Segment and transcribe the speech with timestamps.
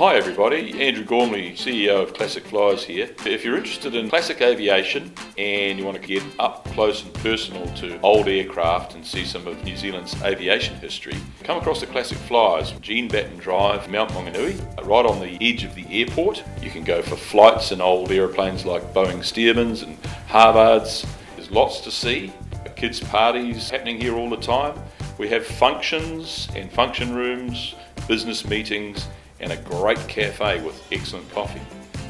[0.00, 3.10] Hi everybody, Andrew Gormley, CEO of Classic Flyers here.
[3.26, 7.66] If you're interested in classic aviation and you want to get up close and personal
[7.74, 12.16] to old aircraft and see some of New Zealand's aviation history, come across the Classic
[12.16, 16.42] Flyers, from Jean Batten Drive, Mount Maunganui, right on the edge of the airport.
[16.62, 21.06] You can go for flights in old aeroplanes like Boeing Stearmans and Harvards.
[21.36, 22.32] There's lots to see.
[22.74, 24.80] Kids' parties happening here all the time.
[25.18, 27.74] We have functions and function rooms,
[28.08, 29.06] business meetings,
[29.40, 31.60] and a great cafe with excellent coffee.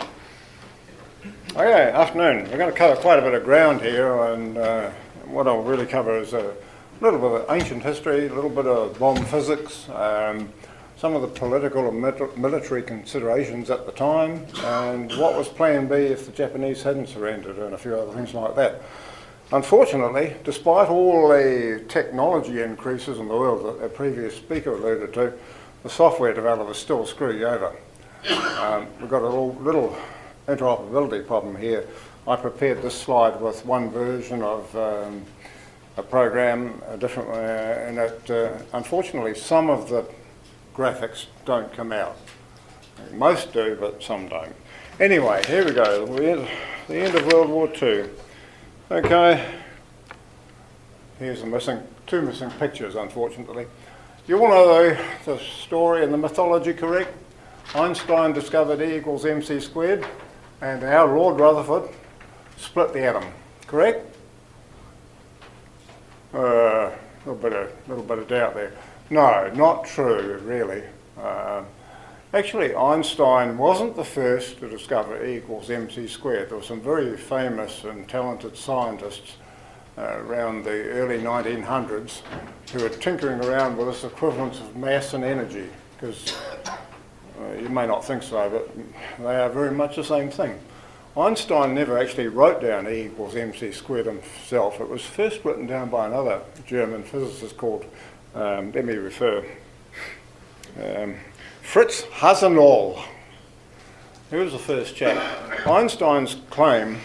[1.56, 2.50] Okay, afternoon.
[2.50, 4.90] We're going to cover quite a bit of ground here, and uh,
[5.24, 6.52] what I'll really cover is a
[7.00, 10.52] little bit of ancient history, a little bit of bomb physics, um,
[10.96, 15.86] some of the political and mit- military considerations at the time, and what was Plan
[15.86, 18.82] B if the Japanese hadn't surrendered, and a few other things like that.
[19.52, 25.32] Unfortunately, despite all the technology increases in the world that the previous speaker alluded to,
[25.84, 27.76] the software developers still screw you over.
[28.58, 29.96] Um, we've got a little, little
[30.46, 31.86] interoperability problem here.
[32.26, 35.24] I prepared this slide with one version of um,
[35.96, 40.04] a program, a different, uh, and it, uh, unfortunately, some of the
[40.74, 42.16] graphics don't come out.
[43.12, 44.54] Most do, but some don't.
[45.00, 46.06] Anyway, here we go.
[46.06, 46.48] The end,
[46.88, 48.08] the end of World War II.
[48.90, 49.44] Okay.
[51.18, 53.66] Here's the missing, two missing pictures, unfortunately.
[54.26, 57.14] You all know the story and the mythology, correct?
[57.74, 60.06] Einstein discovered E equals mc squared,
[60.64, 61.90] and our Lord Rutherford
[62.56, 63.24] split the atom,
[63.66, 64.16] correct?
[66.32, 66.96] A uh,
[67.26, 68.72] little bit of little bit of doubt there.
[69.10, 70.82] No, not true, really.
[71.20, 71.64] Uh,
[72.32, 76.48] actually, Einstein wasn't the first to discover E equals mc squared.
[76.48, 79.36] There were some very famous and talented scientists
[79.98, 82.22] uh, around the early 1900s
[82.72, 86.34] who were tinkering around with this equivalence of mass and energy, because
[87.64, 90.58] you may not think so, but they are very much the same thing.
[91.16, 94.80] Einstein never actually wrote down E equals mc squared himself.
[94.80, 97.84] It was first written down by another German physicist called,
[98.34, 99.44] um, let me refer,
[100.82, 101.14] um,
[101.62, 103.02] Fritz Hasenöhrl.
[104.30, 105.16] He was the first chap.
[105.66, 106.98] Einstein's claim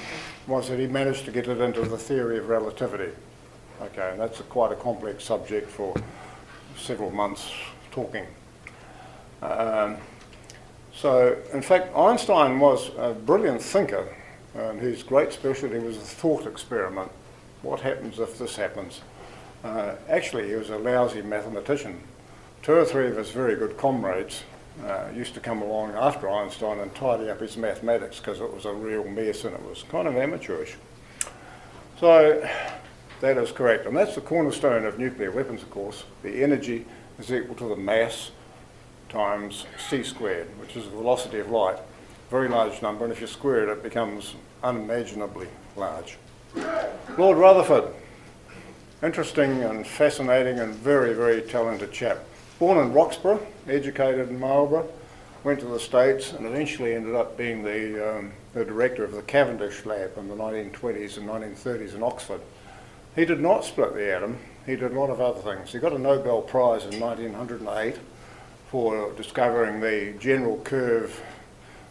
[0.48, 3.12] was that he managed to get it into the theory of relativity.
[3.82, 5.96] Okay, and that's a quite a complex subject for
[6.76, 7.52] several months
[7.92, 8.26] talking.
[9.42, 9.98] Um,
[11.02, 14.14] so, in fact, Einstein was a brilliant thinker,
[14.54, 17.10] and his great specialty was the thought experiment.
[17.62, 19.00] What happens if this happens?
[19.64, 22.02] Uh, actually, he was a lousy mathematician.
[22.64, 24.44] Two or three of his very good comrades
[24.86, 28.66] uh, used to come along after Einstein and tidy up his mathematics because it was
[28.66, 30.76] a real mess and it was kind of amateurish.
[31.98, 32.46] So,
[33.22, 33.86] that is correct.
[33.86, 36.04] And that's the cornerstone of nuclear weapons, of course.
[36.24, 36.86] The energy
[37.18, 38.32] is equal to the mass
[39.10, 41.78] times c squared, which is the velocity of light.
[42.30, 46.18] Very large number, and if you square it, it becomes unimaginably large.
[47.18, 47.94] Lord Rutherford,
[49.02, 52.20] interesting and fascinating and very, very talented chap.
[52.60, 54.90] Born in Roxburgh, educated in Marlborough,
[55.44, 59.22] went to the States and eventually ended up being the, um, the director of the
[59.22, 62.42] Cavendish Lab in the 1920s and 1930s in Oxford.
[63.16, 65.72] He did not split the atom, he did a lot of other things.
[65.72, 67.96] He got a Nobel Prize in 1908
[68.70, 71.22] for discovering the general curve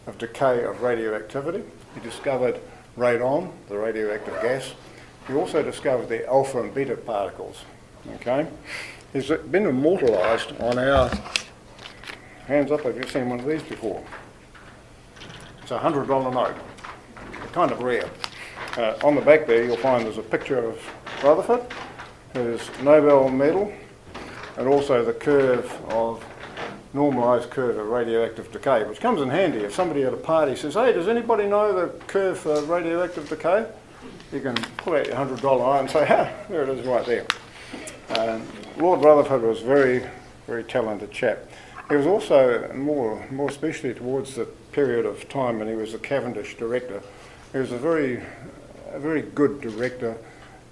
[0.07, 1.63] of decay of radioactivity.
[1.93, 2.59] He discovered
[2.97, 4.73] radon, the radioactive gas.
[5.27, 7.63] He also discovered the alpha and beta particles.
[8.15, 8.47] Okay,
[9.11, 11.11] he's been immortalised on our
[12.47, 12.81] hands up.
[12.81, 14.03] Have you seen one of these before?
[15.61, 16.55] It's a hundred dollar note,
[17.51, 18.09] kind of rare.
[18.77, 20.81] Uh, on the back there, you'll find there's a picture of
[21.23, 21.61] Rutherford,
[22.33, 23.71] his Nobel medal,
[24.57, 26.23] and also the curve of
[26.93, 30.73] normalised curve of radioactive decay, which comes in handy if somebody at a party says,
[30.73, 33.67] hey, does anybody know the curve for radioactive decay?
[34.31, 37.25] You can pull out your $100 eye and say, ah, there it is right there.
[38.17, 38.47] Um,
[38.77, 40.07] Lord Rutherford was very,
[40.47, 41.39] very talented chap.
[41.89, 45.97] He was also, more, more especially towards the period of time when he was the
[45.99, 47.01] Cavendish director,
[47.51, 48.21] he was a very,
[48.91, 50.15] a very good director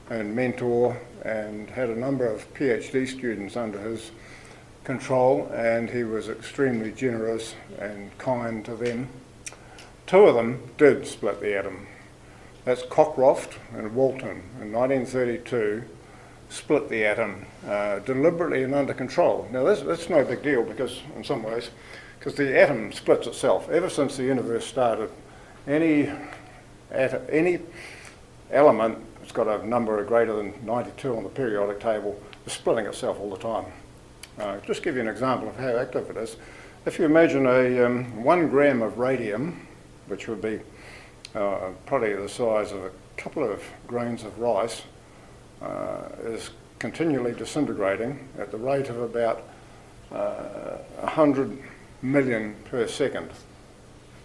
[0.09, 4.11] and mentor and had a number of PhD students under his
[4.87, 9.09] control, and he was extremely generous and kind to them.
[10.07, 11.87] Two of them did split the atom.
[12.63, 15.83] That's Cockcroft and Walton in 1932
[16.49, 19.45] split the atom uh, deliberately and under control.
[19.51, 21.69] Now, that's, that's no big deal because, in some ways,
[22.17, 23.69] because the atom splits itself.
[23.69, 25.09] Ever since the universe started,
[25.67, 26.09] any,
[26.89, 27.59] at, any
[28.51, 33.19] element that's got a number greater than 92 on the periodic table is splitting itself
[33.19, 33.65] all the time.
[34.39, 36.37] Uh, just give you an example of how active it is.
[36.85, 39.67] If you imagine a um, one gram of radium,
[40.07, 40.59] which would be
[41.33, 44.83] uh, probably the size of a couple of grains of rice,
[45.61, 49.43] uh, is continually disintegrating at the rate of about
[50.11, 51.57] uh, 100
[52.03, 53.31] million per second.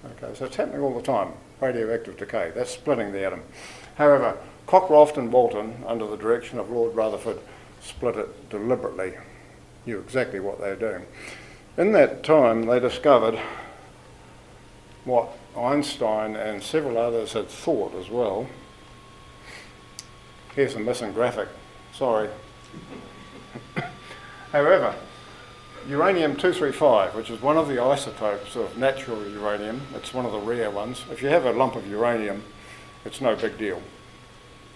[0.04, 2.52] Okay, so it's happening all the time, radioactive decay.
[2.54, 3.42] That's splitting the atom.
[3.94, 7.38] However, Cockcroft and Walton, under the direction of Lord Rutherford,
[7.80, 9.14] split it deliberately
[9.86, 11.06] knew exactly what they were doing.
[11.76, 13.38] In that time, they discovered
[15.04, 18.46] what Einstein and several others had thought as well.
[20.54, 21.48] Here's a missing graphic.
[21.92, 22.28] Sorry.
[24.52, 24.94] However,
[25.88, 30.38] uranium 235, which is one of the isotopes of natural uranium, it's one of the
[30.38, 31.04] rare ones.
[31.10, 32.44] If you have a lump of uranium,
[33.04, 33.82] it's no big deal.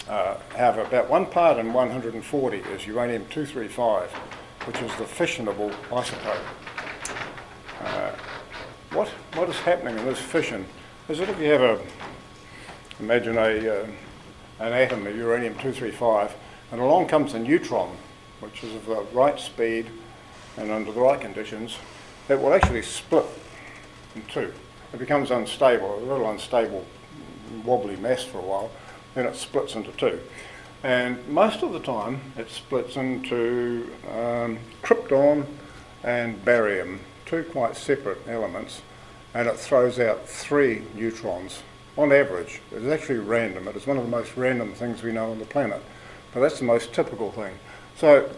[0.09, 4.13] Uh, however, about one part in 140 is uranium 235
[4.67, 6.39] which is the fissionable isotope.
[7.81, 8.13] Uh,
[8.93, 10.67] what, what is happening in this fission
[11.09, 11.81] is that if you have a,
[12.99, 13.87] imagine a, uh,
[14.59, 16.33] an atom of uranium-235,
[16.73, 17.97] and along comes a neutron,
[18.41, 19.87] which is of the right speed
[20.57, 21.77] and under the right conditions,
[22.29, 23.27] it will actually split
[24.17, 24.53] in two.
[24.93, 26.85] It becomes unstable, a little unstable,
[27.65, 28.71] wobbly mass for a while,
[29.15, 30.21] then it splits into two.
[30.83, 35.47] And most of the time, it splits into um, krypton
[36.05, 38.83] and barium, two quite separate elements,
[39.35, 41.63] and it throws out three neutrons
[41.97, 42.61] on average.
[42.71, 43.69] It's actually random.
[43.69, 45.83] It is one of the most random things we know on the planet.
[46.33, 47.55] But that's the most typical thing.
[47.97, 48.31] So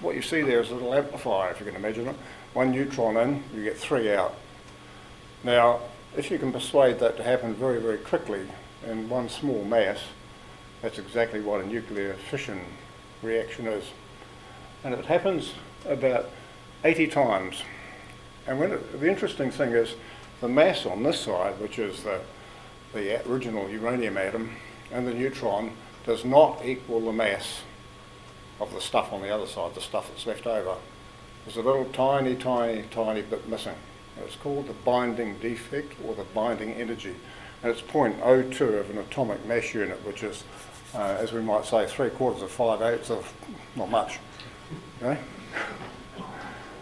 [0.00, 2.16] what you see there is a little amplifier, if you can imagine it.
[2.54, 4.34] One neutron in, you get three out.
[5.42, 5.80] Now,
[6.16, 8.46] if you can persuade that to happen very, very quickly
[8.86, 9.98] in one small mass,
[10.82, 12.60] that's exactly what a nuclear fission
[13.22, 13.84] reaction is.
[14.84, 15.54] And it happens
[15.86, 16.28] about
[16.84, 17.62] 80 times.
[18.46, 19.94] And it, the interesting thing is
[20.40, 22.20] the mass on this side, which is the,
[22.92, 24.56] the original uranium atom,
[24.90, 25.72] and the neutron
[26.04, 27.62] does not equal the mass
[28.60, 30.76] of the stuff on the other side, the stuff that's left over.
[31.44, 33.74] There's a little tiny, tiny, tiny bit missing.
[34.18, 37.14] It's called the binding defect or the binding energy.
[37.62, 40.44] And it's 0.02 of an atomic mass unit, which is,
[40.94, 43.32] uh, as we might say, three quarters of five eighths of
[43.76, 44.18] not much.
[45.02, 45.20] Okay?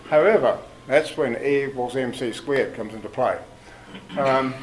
[0.09, 3.39] However, that's when E equals mc squared comes into play.
[4.19, 4.55] Um,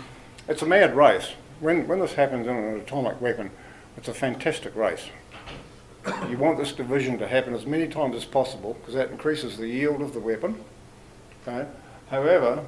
[0.47, 1.33] it's a mad race.
[1.59, 3.51] When, when this happens in an atomic weapon,
[3.95, 5.09] it's a fantastic race.
[6.29, 9.67] You want this division to happen as many times as possible because that increases the
[9.67, 10.63] yield of the weapon.
[11.45, 11.67] Okay?
[12.09, 12.63] However,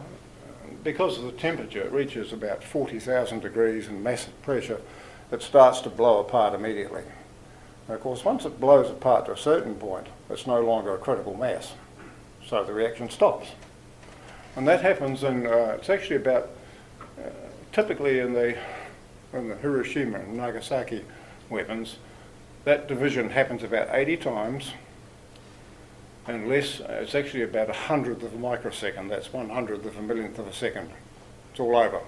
[0.84, 4.82] because of the temperature, it reaches about 40,000 degrees and massive pressure,
[5.32, 7.04] it starts to blow apart immediately.
[7.88, 10.98] And of course, once it blows apart to a certain point, it's no longer a
[10.98, 11.74] critical mass.
[12.48, 13.48] So the reaction stops.
[14.56, 16.50] And that happens in, uh, it's actually about,
[17.18, 17.30] uh,
[17.72, 18.58] typically in the,
[19.34, 21.04] in the Hiroshima and Nagasaki
[21.50, 21.98] weapons,
[22.66, 24.72] that division happens about 80 times
[26.30, 29.10] unless uh, it's actually about a hundredth of a microsecond.
[29.10, 30.90] That's one hundredth of a millionth of a second.
[31.52, 32.02] It's all over.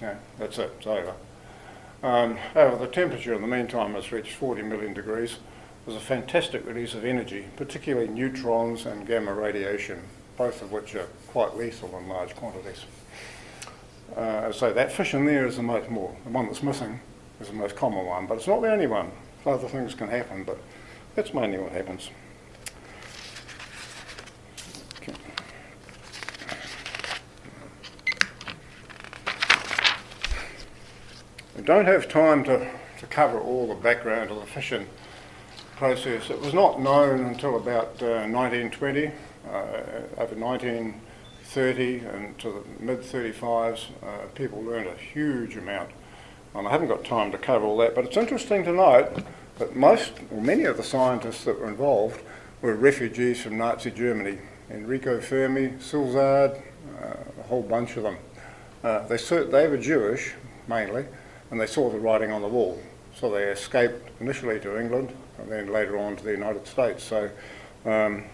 [0.00, 0.72] Yeah, that's it.
[0.76, 1.14] It's over.
[2.04, 5.38] Um, over the temperature in the meantime has reached 40 million degrees.
[5.86, 10.02] There's a fantastic release of energy, particularly neutrons and gamma radiation,
[10.36, 12.84] both of which are quite lethal in large quantities.
[14.14, 17.00] Uh, so that fission there is the most more, the one that's missing
[17.40, 19.10] is the most common one, but it's not the only one.
[19.46, 20.58] Other things can happen, but
[21.14, 22.10] that's mainly what happens.
[31.64, 34.86] Don't have time to, to cover all the background of the fission
[35.76, 36.28] process.
[36.28, 39.10] It was not known until about uh, 1920, uh,
[40.18, 45.90] over 1930 and to the mid 35s, uh, people learned a huge amount.
[46.54, 49.24] And I haven't got time to cover all that, but it's interesting to note
[49.58, 52.20] that most, or many of the scientists that were involved
[52.60, 54.38] were refugees from Nazi Germany.
[54.70, 56.60] Enrico Fermi, Szilard,
[57.02, 58.16] uh, a whole bunch of them.
[58.82, 60.34] Uh, they, they were Jewish,
[60.68, 61.06] mainly,
[61.50, 62.80] and they saw the writing on the wall.
[63.14, 67.04] So they escaped initially to England and then later on to the United States.
[67.04, 67.30] So
[67.84, 68.24] um,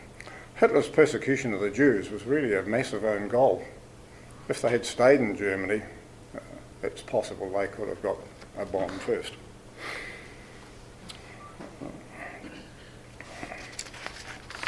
[0.57, 3.65] Hitler's persecution of the Jews was really a massive own goal.
[4.49, 5.83] If they had stayed in Germany,
[6.35, 6.41] uh,
[6.83, 8.17] it's possible they could have got
[8.59, 9.35] a bomb first.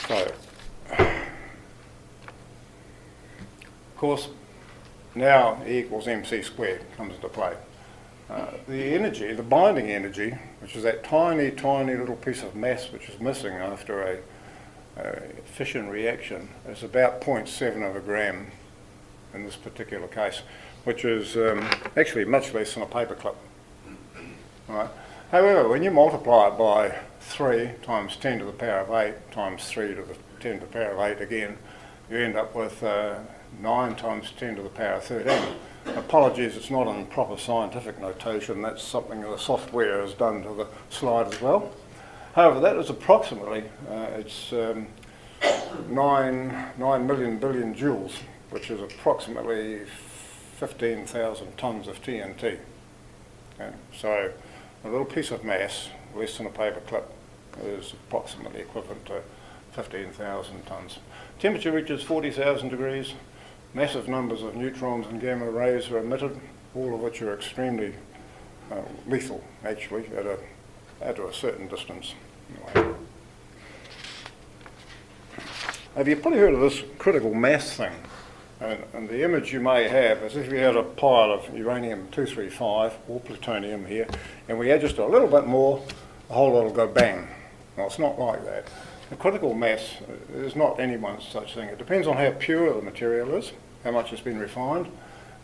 [0.09, 0.33] So,
[0.99, 1.09] of
[3.97, 4.29] course,
[5.15, 7.55] now E equals mc squared comes into play.
[8.33, 12.91] Uh, the energy, the binding energy, which is that tiny, tiny little piece of mass
[12.91, 14.19] which is missing after a,
[14.97, 18.47] a fission reaction, is about 0.7 of a gram
[19.35, 20.41] in this particular case,
[20.85, 23.35] which is um, actually much less than a paperclip.
[24.67, 24.89] Right?
[25.31, 29.67] However, when you multiply it by 3 times 10 to the power of 8 times
[29.67, 31.59] 3 to the 10 to the power of 8 again,
[32.11, 33.19] you end up with uh,
[33.61, 35.55] 9 times 10 to the power of 13.
[35.87, 38.63] Apologies, it's not in proper scientific notation.
[38.63, 41.73] That's something the software has done to the slide as well.
[42.35, 44.87] However, that is approximately, uh, it's um,
[45.89, 48.13] 9, 9 million billion joules,
[48.51, 49.81] which is approximately
[50.57, 52.59] 15,000 tonnes of TNT.
[53.55, 53.75] Okay?
[53.97, 54.33] So
[54.85, 57.11] a little piece of mass, less than a paper clip,
[57.65, 59.23] is approximately equivalent to
[59.73, 60.99] 15,000 tonnes.
[61.39, 63.15] Temperature reaches 40,000 degrees,
[63.75, 66.39] massive numbers of neutrons and gamma rays are emitted,
[66.75, 67.95] all of which are extremely
[68.71, 70.39] uh, lethal, actually, at a,
[71.01, 72.15] at a certain distance.
[72.75, 72.95] Anyway.
[75.97, 77.93] Have you probably heard of this critical mass thing?
[78.61, 82.93] And, and, the image you may have is if you had a pile of uranium-235
[83.09, 84.07] or plutonium here,
[84.49, 85.85] and we add just a little bit more,
[86.29, 87.29] the whole lot will go bang.
[87.77, 88.69] Well, it's not like that.
[89.11, 89.97] the critical mass
[90.33, 91.69] is not any one such thing.
[91.69, 93.53] It depends on how pure the material is,
[93.85, 94.87] how much has been refined.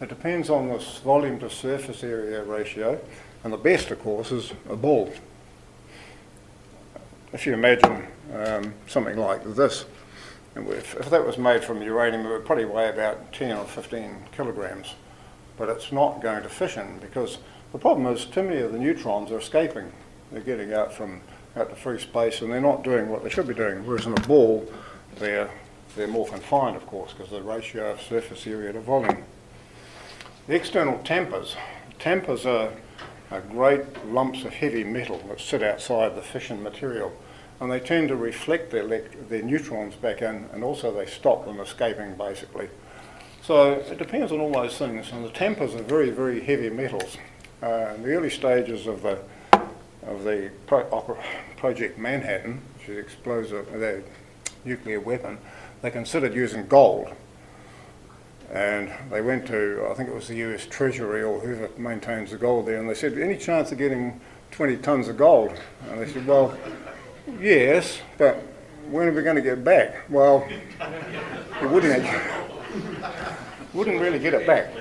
[0.00, 3.00] It depends on this volume to surface area ratio,
[3.44, 5.12] and the best, of course, is a ball.
[7.32, 9.84] If you imagine um, something like this,
[10.56, 14.16] if, if, that was made from uranium, it would probably weigh about 10 or 15
[14.32, 14.94] kilograms.
[15.56, 17.38] But it's not going to fission because
[17.72, 19.92] the problem is too many of the neutrons are escaping.
[20.32, 21.20] They're getting out from
[21.56, 23.84] out to free space and they're not doing what they should be doing.
[23.86, 24.70] Whereas in a ball,
[25.16, 25.50] they're,
[25.98, 29.24] they're more confined, of course, because the ratio of surface area to volume.
[30.46, 31.56] The external tampers.
[31.98, 32.70] Tampers are,
[33.30, 37.12] are great lumps of heavy metal that sit outside the fission material
[37.60, 41.58] and they tend to reflect their, their neutrons back in and also they stop them
[41.58, 42.68] escaping basically.
[43.42, 47.18] So it depends on all those things and the tampers are very, very heavy metals.
[47.60, 49.18] Uh, in the early stages of the
[50.06, 51.18] of the pro-
[51.56, 54.02] Project Manhattan, which is explosive, the
[54.64, 55.38] nuclear weapon,
[55.82, 57.08] they considered using gold.
[58.52, 62.38] And they went to, I think it was the US Treasury or whoever maintains the
[62.38, 64.20] gold there, and they said, any chance of getting
[64.52, 65.52] 20 tons of gold?
[65.90, 66.56] And they said, well,
[67.40, 68.42] yes, but
[68.90, 70.08] when are we going to get back?
[70.08, 70.48] Well,
[71.60, 72.08] you wouldn't,
[73.74, 74.72] wouldn't really get it back.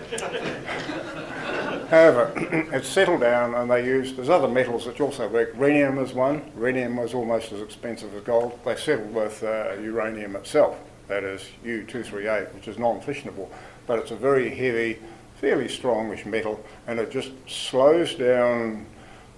[1.90, 2.34] However,
[2.74, 5.54] it settled down and they used, there's other metals which also work.
[5.56, 6.52] Rhenium is one.
[6.52, 8.60] Rhenium was almost as expensive as gold.
[8.66, 10.78] They settled with uh, uranium itself,
[11.08, 13.50] that is U-238, which is non-fissionable,
[13.86, 15.00] but it's a very heavy,
[15.40, 18.86] fairly strongish metal, and it just slows down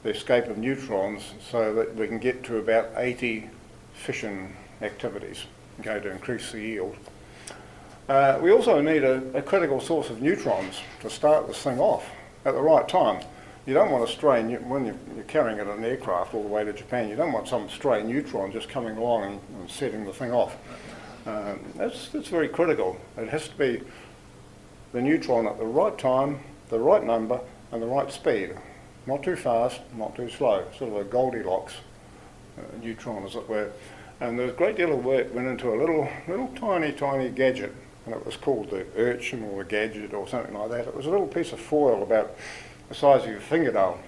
[0.03, 3.49] the escape of neutrons so that we can get to about 80
[3.93, 5.45] fission activities,
[5.79, 6.95] okay, to increase the yield.
[8.07, 12.09] Uh, we also need a, a critical source of neutrons to start this thing off
[12.45, 13.23] at the right time.
[13.67, 14.95] You don't want a stray, when you're,
[15.27, 18.01] carrying it in an aircraft all the way to Japan, you don't want some stray
[18.01, 20.57] neutron just coming along and, and setting the thing off.
[21.29, 22.99] Um, that's, that's very critical.
[23.17, 23.81] It has to be
[24.93, 26.39] the neutron at the right time,
[26.69, 27.39] the right number,
[27.71, 28.55] and the right speed.
[29.05, 30.65] Not too fast, not too slow.
[30.77, 31.75] Sort of a Goldilocks
[32.57, 33.71] uh, neutron, as it were.
[34.19, 37.73] And there's a great deal of work went into a little, little tiny, tiny gadget
[38.05, 40.87] and it was called the urchin or the gadget or something like that.
[40.87, 42.35] It was a little piece of foil about
[42.87, 43.99] the size of your fingernail.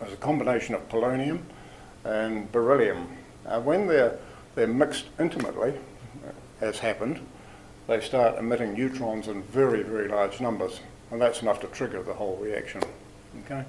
[0.00, 1.42] It was a combination of polonium
[2.04, 3.08] and beryllium.
[3.46, 4.18] Uh, when they're,
[4.56, 5.74] they're mixed intimately,
[6.26, 7.20] uh, as happened,
[7.86, 12.14] they start emitting neutrons in very, very large numbers, and that's enough to trigger the
[12.14, 12.82] whole reaction.
[13.44, 13.64] Okay?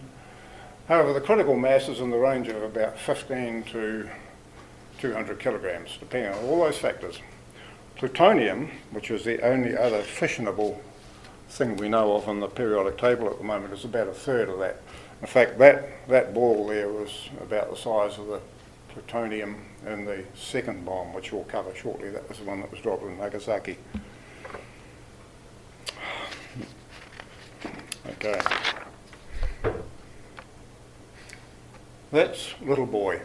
[0.88, 4.10] However, the critical mass is in the range of about 15 to
[5.00, 7.20] 200 kilograms, depending on all those factors.
[7.96, 10.80] Plutonium, which is the only other fissionable
[11.50, 14.50] thing we know of on the periodic table at the moment, is about a third
[14.50, 14.82] of that.
[15.22, 18.42] In fact, that, that ball there was about the size of the
[18.94, 22.10] plutonium in the second bomb, which we'll cover shortly.
[22.10, 23.78] That was the one that was dropped in Nagasaki.
[28.08, 28.40] Okay.
[32.12, 33.22] That's Little Boy.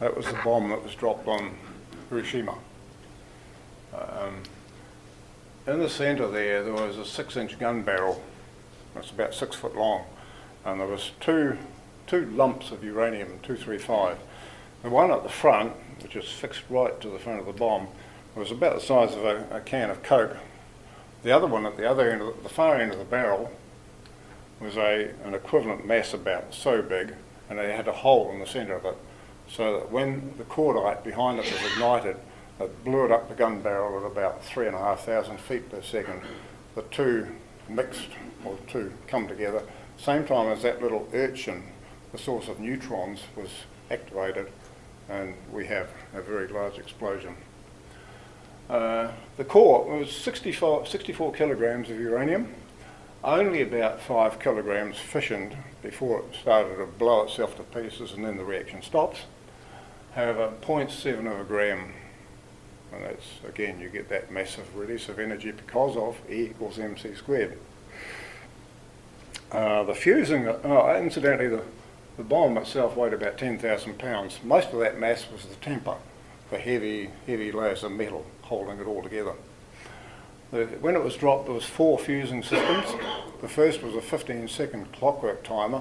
[0.00, 1.54] That was the bomb that was dropped on
[2.08, 2.56] Hiroshima.
[3.92, 4.42] Um,
[5.66, 8.22] in the centre there, there was a six-inch gun barrel.
[8.96, 10.04] It's about six foot long,
[10.64, 11.58] and there was two
[12.08, 14.18] two lumps of uranium 235.
[14.82, 17.88] The one at the front, which is fixed right to the front of the bomb,
[18.34, 20.36] was about the size of a, a can of Coke.
[21.22, 23.50] The other one at the other end, the, the far end of the barrel,
[24.60, 27.14] was a an equivalent mass about so big,
[27.50, 28.96] and it had a hole in the centre of it,
[29.48, 32.16] so that when the cordite behind it was ignited,
[32.60, 35.70] it blew it up the gun barrel at about three and a half thousand feet
[35.70, 36.22] per second.
[36.74, 37.28] The two
[37.68, 38.08] mixed,
[38.44, 39.62] or two come together,
[39.96, 41.64] same time as that little urchin,
[42.12, 43.50] the source of neutrons, was
[43.90, 44.50] activated,
[45.08, 47.34] and we have a very large explosion.
[48.68, 52.54] Uh, the core was 64, 64 kilograms of uranium,
[53.24, 58.36] only about 5 kilograms fissioned before it started to blow itself to pieces and then
[58.36, 59.20] the reaction stops.
[60.14, 61.92] However, 0.7 of a gram
[62.92, 67.14] and that's, again, you get that massive release of energy because of E equals mc
[67.14, 67.58] squared.
[69.52, 71.62] Uh, the fusing, oh, incidentally, the,
[72.18, 74.40] the bomb itself weighed about 10,000 pounds.
[74.42, 75.96] Most of that mass was the tamper,
[76.50, 79.34] the heavy, heavy layers of metal holding it all together.
[80.50, 82.86] The, when it was dropped, there was four fusing systems.
[83.40, 85.80] The first was a 15-second clockwork timer,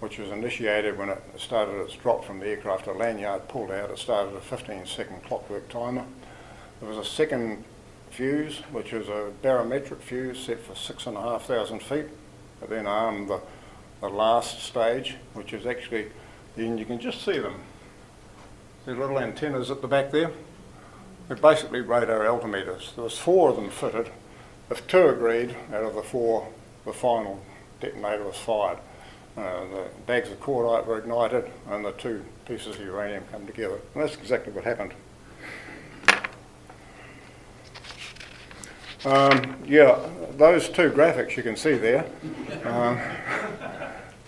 [0.00, 2.86] which was initiated when it started its drop from the aircraft.
[2.86, 3.90] A lanyard pulled out.
[3.90, 6.04] It started a 15-second clockwork timer.
[6.80, 7.64] There was a second
[8.10, 12.06] fuse, which was a barometric fuse set for six and a half thousand feet.
[12.62, 13.40] It then armed the,
[14.00, 16.10] the last stage, which is actually,
[16.56, 17.60] and you can just see them.
[18.86, 20.32] the little antennas at the back there.
[21.28, 22.94] They're basically radar altimeters.
[22.94, 24.10] There was four of them fitted.
[24.70, 26.48] If two agreed out of the four,
[26.84, 27.40] the final
[27.80, 28.78] detonator was fired.
[29.36, 33.78] Uh, the bags of cordite were ignited and the two pieces of uranium come together.
[33.94, 34.92] And that's exactly what happened.
[39.04, 39.98] Um, yeah,
[40.36, 42.04] those two graphics you can see there.
[42.64, 42.98] Um,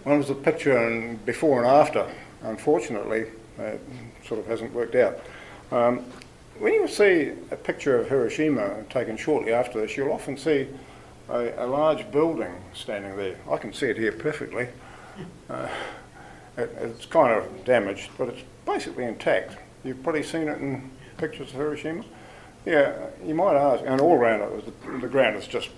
[0.04, 2.10] one was a picture and before and after.
[2.42, 3.26] Unfortunately,
[3.58, 3.80] it
[4.26, 5.20] sort of hasn't worked out.
[5.70, 6.04] Um,
[6.58, 10.68] when you see a picture of Hiroshima taken shortly after this, you'll often see
[11.28, 13.36] a, a large building standing there.
[13.50, 14.68] I can see it here perfectly.
[15.50, 15.68] Uh,
[16.56, 19.58] it, it's kind of damaged, but it's basically intact.
[19.84, 22.04] You've probably seen it in pictures of Hiroshima.
[22.64, 22.92] Yeah,
[23.24, 25.70] you might ask, and all around it, the, the ground is just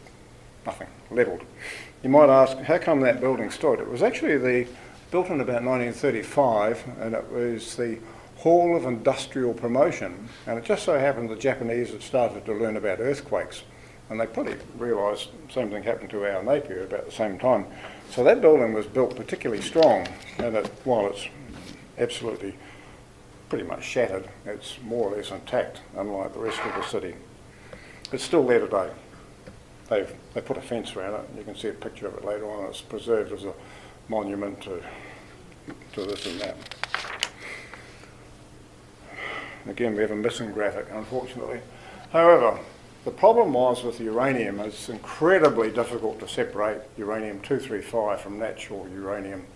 [0.66, 1.42] nothing, levelled.
[2.02, 3.80] You might ask, how come that building stood?
[3.80, 4.68] It was actually the
[5.10, 7.98] built in about 1935, and it was the
[8.38, 10.28] Hall of Industrial Promotion.
[10.46, 13.62] And it just so happened the Japanese had started to learn about earthquakes,
[14.10, 17.66] and they probably realised the same thing happened to our Napier about the same time.
[18.10, 20.06] So that building was built particularly strong,
[20.38, 21.28] and it, while it's
[21.96, 22.56] absolutely
[23.54, 24.28] pretty much shattered.
[24.46, 27.14] It's more or less intact, unlike the rest of the city.
[28.10, 28.90] It's still there today.
[29.88, 31.28] They've they put a fence around it.
[31.38, 32.68] You can see a picture of it later on.
[32.68, 33.52] It's preserved as a
[34.08, 34.82] monument to
[35.92, 36.56] to this and that.
[39.68, 41.60] Again, we have a missing graphic, unfortunately.
[42.10, 42.58] However,
[43.04, 49.46] the problem was with uranium, it's incredibly difficult to separate uranium 235 from natural uranium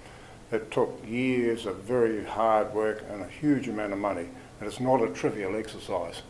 [0.51, 4.29] it took years of very hard work and a huge amount of money,
[4.61, 6.23] and it's not a trivial exercise.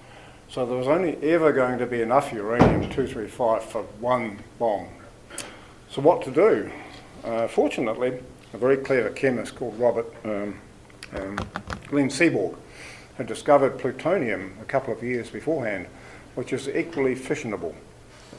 [0.48, 4.88] So there was only ever going to be enough uranium-235 for one bomb.
[5.90, 6.70] So what to do?
[7.22, 8.18] Uh, fortunately,
[8.52, 10.58] a very clever chemist called Robert um,
[11.14, 11.38] um,
[11.88, 12.56] Glenn Seaborg
[13.16, 15.86] had discovered plutonium a couple of years beforehand,
[16.34, 17.74] which is equally fissionable,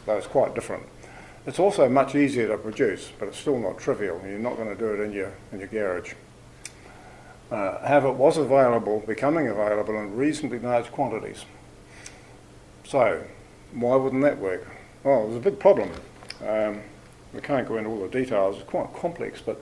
[0.06, 0.84] though it's quite different.
[1.46, 4.22] It's also much easier to produce, but it's still not trivial.
[4.26, 6.14] You're not going to do it in your, in your garage.
[7.50, 11.46] Uh, however, it was available, becoming available in reasonably large quantities.
[12.84, 13.24] So,
[13.72, 14.68] why wouldn't that work?
[15.04, 15.92] Well, there's a big problem.
[16.46, 16.82] Um,
[17.34, 19.62] we can't go into all the details, it's quite complex, but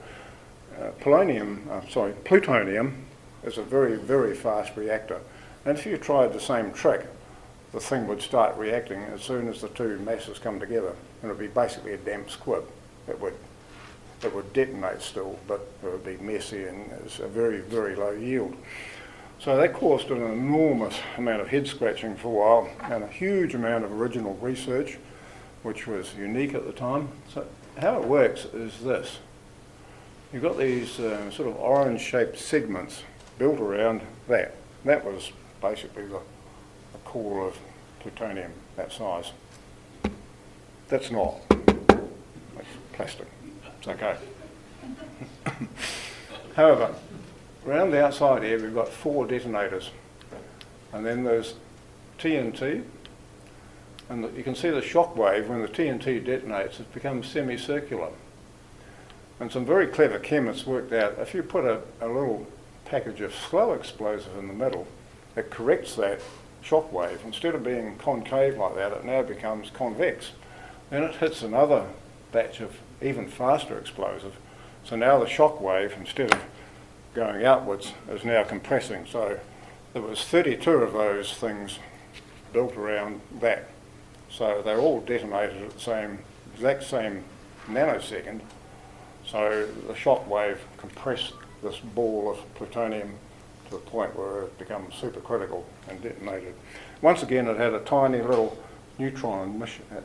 [0.78, 3.04] uh, polonium, uh, sorry, plutonium
[3.44, 5.20] is a very, very fast reactor.
[5.64, 7.06] And if you tried the same trick,
[7.72, 10.94] the thing would start reacting as soon as the two masses come together.
[11.22, 12.64] And it would be basically a damp squib.
[13.08, 13.34] It would,
[14.22, 18.12] it would detonate still, but it would be messy and it's a very, very low
[18.12, 18.56] yield.
[19.40, 23.54] So that caused an enormous amount of head scratching for a while and a huge
[23.54, 24.98] amount of original research,
[25.62, 27.08] which was unique at the time.
[27.32, 27.46] So
[27.80, 29.18] how it works is this.
[30.32, 33.02] You've got these uh, sort of orange shaped segments
[33.38, 34.56] built around that.
[34.84, 36.20] That was basically the
[37.04, 37.58] core of
[38.00, 39.32] plutonium that size.
[40.88, 41.36] That's not.
[41.48, 43.26] That's plastic.
[43.78, 44.16] It's okay.
[46.56, 46.94] However,
[47.66, 49.90] around the outside here we've got four detonators.
[50.92, 51.54] And then there's
[52.18, 52.84] TNT.
[54.08, 58.08] And the, you can see the shock wave when the TNT detonates, it becomes semicircular.
[59.40, 62.46] And some very clever chemists worked out if you put a, a little
[62.86, 64.86] package of slow explosive in the middle,
[65.36, 66.20] it corrects that
[66.62, 70.32] shock wave, instead of being concave like that, it now becomes convex.
[70.90, 71.86] Then it hits another
[72.32, 74.36] batch of even faster explosive.
[74.84, 76.42] So now the shock wave, instead of
[77.14, 79.06] going outwards, is now compressing.
[79.10, 79.38] So
[79.92, 81.78] there was 32 of those things
[82.52, 83.68] built around that.
[84.30, 86.18] So they're all detonated at the same,
[86.54, 87.24] exact same
[87.66, 88.40] nanosecond.
[89.26, 93.14] So the shock wave compressed this ball of plutonium
[93.66, 96.54] to the point where it becomes supercritical and detonated.
[97.02, 98.56] Once again, it had a tiny little
[98.98, 99.60] neutron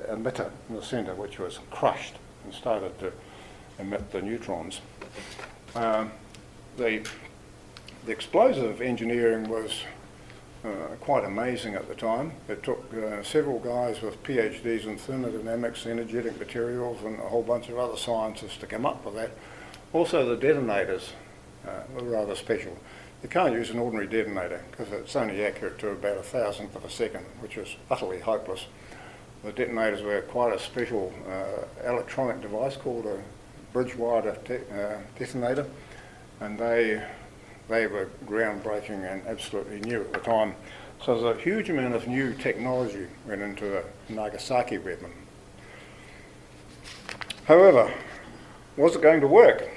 [0.10, 3.12] emitter in the centre, which was crushed and started to
[3.80, 4.82] emit the neutrons.
[5.76, 6.12] Um,
[6.78, 7.06] the,
[8.06, 9.84] the explosive engineering was
[10.64, 12.32] uh, quite amazing at the time.
[12.48, 17.70] It took uh, several guys with PhDs in thermodynamics, energetic materials, and a whole bunch
[17.70, 19.32] of other scientists to come up with that.
[19.92, 21.14] Also, the detonators
[21.68, 22.78] uh, were rather special.
[23.22, 26.84] You can't use an ordinary detonator because it's only accurate to about a thousandth of
[26.84, 28.66] a second, which is utterly hopeless.
[29.44, 33.20] The detonators were quite a special uh, electronic device called a
[33.74, 35.66] bridge-wire de- uh, detonator,
[36.40, 37.04] and they
[37.70, 40.56] they were groundbreaking and absolutely new at the time.
[41.04, 45.12] So there's a huge amount of new technology went into the Nagasaki weapon.
[47.46, 47.94] However,
[48.78, 49.70] was it going to work?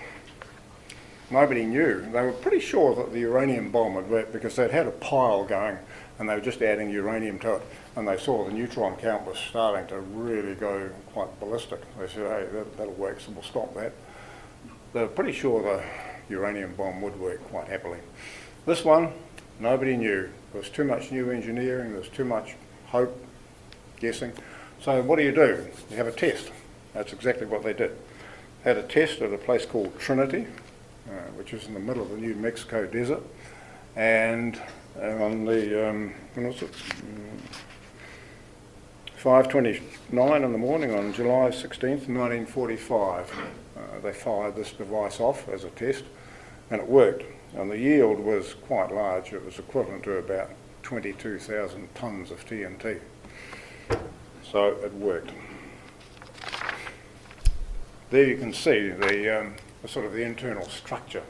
[1.30, 2.00] Nobody knew.
[2.12, 5.44] They were pretty sure that the uranium bomb would work because they'd had a pile
[5.44, 5.78] going
[6.18, 7.62] and they were just adding uranium to it.
[7.94, 11.80] And they saw the neutron count was starting to really go quite ballistic.
[11.98, 13.92] They said, hey, that, that'll work, so we'll stop that.
[14.92, 15.82] They were pretty sure the
[16.34, 17.98] uranium bomb would work quite happily.
[18.64, 19.12] This one,
[19.60, 20.30] nobody knew.
[20.52, 22.54] There was too much new engineering, there was too much
[22.86, 23.16] hope,
[24.00, 24.32] guessing.
[24.80, 25.66] So what do you do?
[25.90, 26.50] You have a test.
[26.94, 27.96] That's exactly what they did.
[28.64, 30.46] Had a test at a place called Trinity,
[31.36, 33.22] which is in the middle of the New Mexico desert,
[33.94, 34.60] and
[35.00, 36.72] uh, on the um, when was it?
[36.72, 37.40] Mm,
[39.26, 43.32] 5:29 in the morning on July 16th, 1945,
[43.76, 46.04] uh, they fired this device off as a test,
[46.70, 47.24] and it worked.
[47.56, 49.32] And the yield was quite large.
[49.32, 50.50] It was equivalent to about
[50.82, 53.00] 22,000 tons of TNT.
[54.44, 55.30] So it worked.
[58.10, 59.54] There you can see the, um,
[59.86, 61.22] the sort of the internal structure.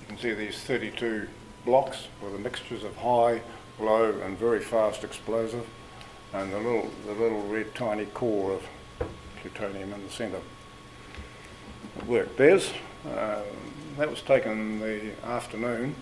[0.00, 1.28] You can see these 32
[1.66, 3.42] blocks with the mixtures of high,
[3.78, 5.66] low and very fast explosive
[6.32, 8.62] and the little, the little red tiny core of
[9.42, 10.40] plutonium in the centre.
[11.98, 12.38] It worked.
[12.38, 12.72] There's,
[13.06, 13.42] uh,
[13.98, 15.94] that was taken the afternoon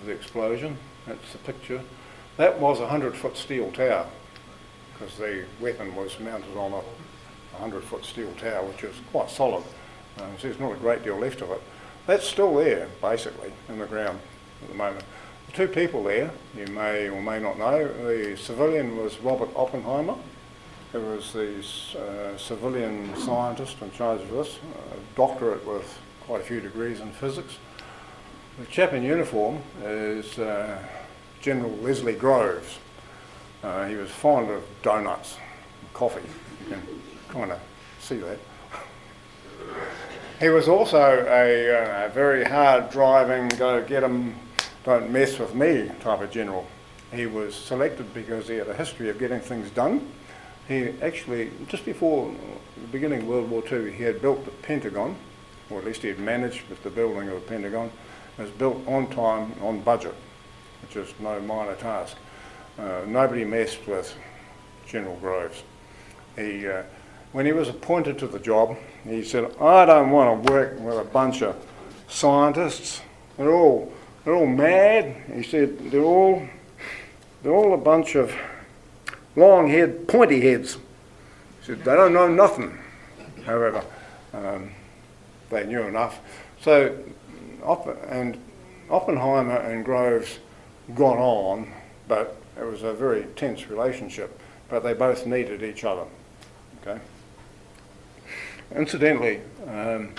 [0.00, 0.76] of the explosion.
[1.06, 1.82] That's the picture.
[2.36, 4.08] That was a 100 foot steel tower
[4.92, 6.82] because the weapon was mounted on a
[7.60, 9.64] 100 foot steel tower, which is quite solid.
[10.18, 11.62] Um, so there's not a great deal left of it.
[12.06, 14.20] That's still there, basically, in the ground
[14.62, 15.04] at the moment.
[15.46, 20.16] The two people there, you may or may not know, the civilian was Robert Oppenheimer,
[20.92, 21.58] who was the
[21.98, 24.58] uh, civilian scientist in charge of this,
[24.92, 27.58] a doctorate with quite a few degrees in physics.
[28.58, 30.82] The chap in uniform is uh,
[31.40, 32.78] General Leslie Groves.
[33.62, 35.36] Uh, he was fond of donuts
[35.80, 36.28] and coffee.
[36.64, 36.82] You can
[37.28, 37.60] kind of
[38.00, 38.38] see that.
[40.40, 44.34] He was also a, uh, a very hard driving, go get 'em,
[44.84, 46.66] don't mess with me type of general.
[47.12, 50.06] He was selected because he had a history of getting things done.
[50.68, 52.34] He actually, just before
[52.76, 55.16] the beginning of World War II, he had built the Pentagon,
[55.70, 57.90] or at least he had managed with the building of the Pentagon.
[58.38, 60.14] It was built on time, on budget,
[60.82, 62.16] which is no minor task.
[62.78, 64.14] Uh, nobody messed with
[64.86, 65.62] General Groves.
[66.36, 66.82] He, uh,
[67.36, 70.96] when he was appointed to the job, he said, I don't want to work with
[70.96, 71.54] a bunch of
[72.08, 73.02] scientists.
[73.36, 73.92] They're all,
[74.24, 75.14] they're all mad.
[75.34, 76.48] He said, they're all,
[77.42, 78.34] they're all a bunch of
[79.36, 80.78] long haired, pointy heads.
[81.60, 82.78] He said, they don't know nothing.
[83.44, 83.84] However,
[84.32, 84.70] um,
[85.50, 86.20] they knew enough.
[86.62, 86.96] So,
[88.08, 88.42] and
[88.88, 90.38] Oppenheimer and Groves
[90.94, 91.70] got on,
[92.08, 94.40] but it was a very tense relationship.
[94.70, 96.06] But they both needed each other.
[96.80, 96.98] Okay.
[98.74, 100.10] Incidentally, um,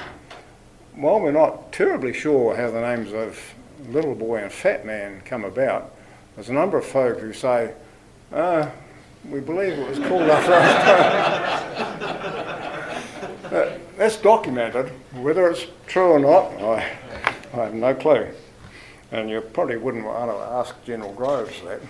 [0.95, 3.39] while we're not terribly sure how the names of
[3.89, 5.93] Little Boy and Fat Man come about,
[6.35, 7.73] there's a number of folk who say,
[8.31, 8.69] uh,
[9.29, 11.67] we believe it was called after us.
[13.97, 14.91] that's documented.
[15.13, 16.97] Whether it's true or not, I,
[17.53, 18.27] I have no clue.
[19.11, 21.81] And you probably wouldn't want to ask General Groves that.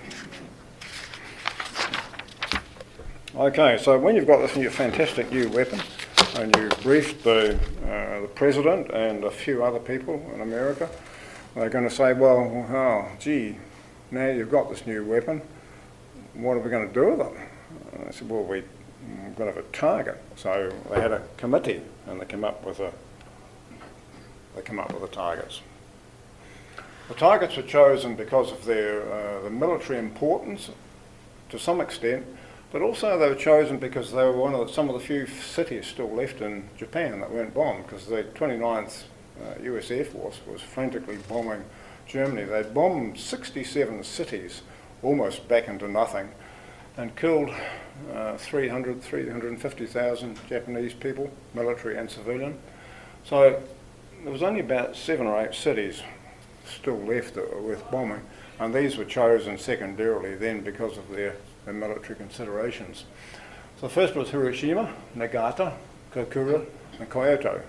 [3.35, 5.79] Okay, so when you've got this new fantastic new weapon,
[6.35, 10.89] and you briefed the, uh, the president and a few other people in America,
[11.55, 13.57] they're going to say, well, oh, gee,
[14.11, 15.41] now you've got this new weapon,
[16.33, 17.33] what are we going to do with it?
[17.93, 18.63] And I said, well, we,
[19.07, 20.21] we're going to have a target.
[20.35, 22.91] So they had a committee, and they came up with a
[24.55, 25.61] they came up with the targets.
[27.09, 30.69] The targets were chosen because of their uh, the military importance,
[31.49, 32.25] to some extent,
[32.77, 35.25] but also they were chosen because they were one of the, some of the few
[35.25, 39.05] cities still left in Japan that weren't bombed, because the 29th
[39.41, 41.65] uh, US Air Force was frantically bombing
[42.05, 42.43] Germany.
[42.43, 44.61] They'd bombed 67 cities
[45.01, 46.29] almost back into nothing
[46.97, 47.49] and killed
[48.13, 52.59] uh, 300, 350,000 Japanese people, military and civilian.
[53.23, 53.59] So
[54.21, 56.03] there was only about seven or eight cities
[56.63, 58.21] still left that were worth bombing,
[58.59, 61.37] and these were chosen secondarily then because of their
[61.67, 63.03] and military considerations.
[63.79, 65.73] So the first was Hiroshima, Niigata,
[66.13, 66.65] Kokura,
[66.99, 67.61] and Kyoto.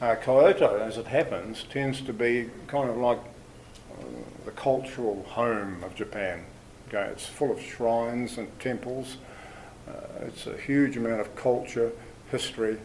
[0.00, 4.04] Uh, Kyoto, as it happens, tends to be kind of like uh,
[4.44, 6.44] the cultural home of Japan.
[6.88, 9.16] Okay, it's full of shrines and temples.
[9.88, 11.90] Uh, it's a huge amount of culture,
[12.30, 12.78] history,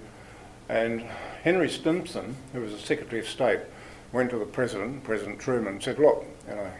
[0.70, 1.02] and
[1.44, 3.60] Henry Stimson, who was the Secretary of State,
[4.12, 6.72] went to the President, President Truman, and said, "Look, you know,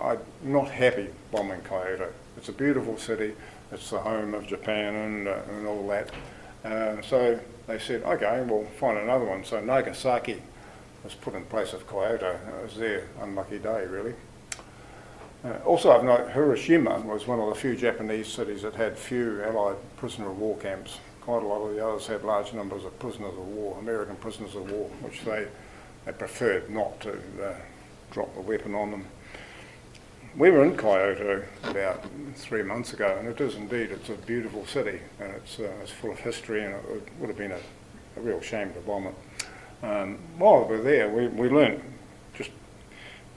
[0.00, 2.12] I'm not happy bombing Kyoto.
[2.36, 3.34] It's a beautiful city.
[3.72, 6.10] It's the home of Japan and, uh, and all that.
[6.64, 9.44] Uh, so they said, okay, we'll find another one.
[9.44, 10.42] So Nagasaki
[11.02, 12.38] was put in place of Kyoto.
[12.58, 14.14] It was their unlucky day, really.
[15.44, 19.42] Uh, also, I've noted Hiroshima was one of the few Japanese cities that had few
[19.44, 20.98] Allied prisoner of war camps.
[21.20, 24.54] Quite a lot of the others had large numbers of prisoners of war, American prisoners
[24.54, 25.46] of war, which they,
[26.04, 27.54] they preferred not to uh,
[28.10, 29.06] drop the weapon on them.
[30.36, 34.66] We were in Kyoto about three months ago, and it is indeed, it's a beautiful
[34.66, 37.60] city, and it's, uh, it's full of history, and it would have been a,
[38.18, 39.14] a real shame to bomb it.
[39.82, 41.80] Um, while we were there, we, we learned,
[42.34, 42.50] just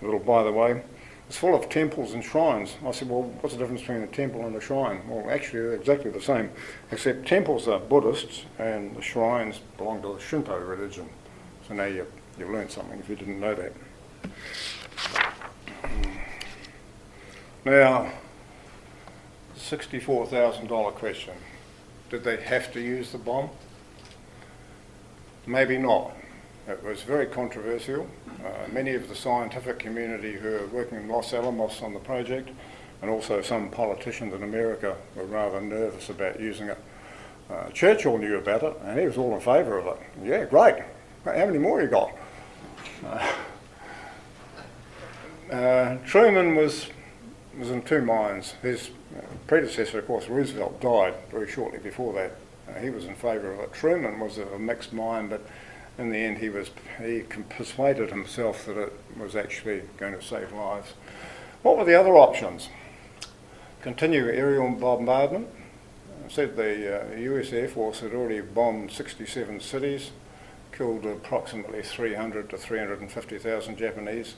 [0.02, 0.84] a little by the way,
[1.30, 2.76] it's full of temples and shrines.
[2.86, 5.08] I said, well, what's the difference between a temple and a shrine?
[5.08, 6.52] Well, actually, they're exactly the same,
[6.92, 11.08] except temples are Buddhists and the shrines belong to the Shinto religion.
[11.66, 12.08] So now you,
[12.38, 13.72] you learned something if you didn't know that.
[17.66, 18.12] Now,
[19.58, 21.34] $64,000 question.
[22.10, 23.50] Did they have to use the bomb?
[25.46, 26.16] Maybe not.
[26.68, 28.08] It was very controversial.
[28.46, 32.50] Uh, many of the scientific community who are working in Los Alamos on the project,
[33.02, 36.78] and also some politicians in America, were rather nervous about using it.
[37.50, 39.98] Uh, Churchill knew about it, and he was all in favour of it.
[40.24, 40.76] Yeah, great.
[41.26, 42.12] How many more you got?
[43.06, 43.34] Uh,
[45.52, 46.88] uh Truman was
[47.60, 48.54] was in two minds.
[48.62, 48.90] His
[49.46, 52.36] predecessor, of course, Roosevelt, died very shortly before that.
[52.68, 53.74] Uh, he was in favour of it.
[53.74, 55.46] Truman was a mixed mind, but
[55.98, 60.54] in the end, he was he persuaded himself that it was actually going to save
[60.54, 60.94] lives.
[61.62, 62.70] What were the other options?
[63.82, 65.50] Continue aerial bombardment.
[66.26, 70.12] I said the uh, US Air Force had already bombed 67 cities,
[70.72, 74.36] killed approximately 300 to 350,000 Japanese.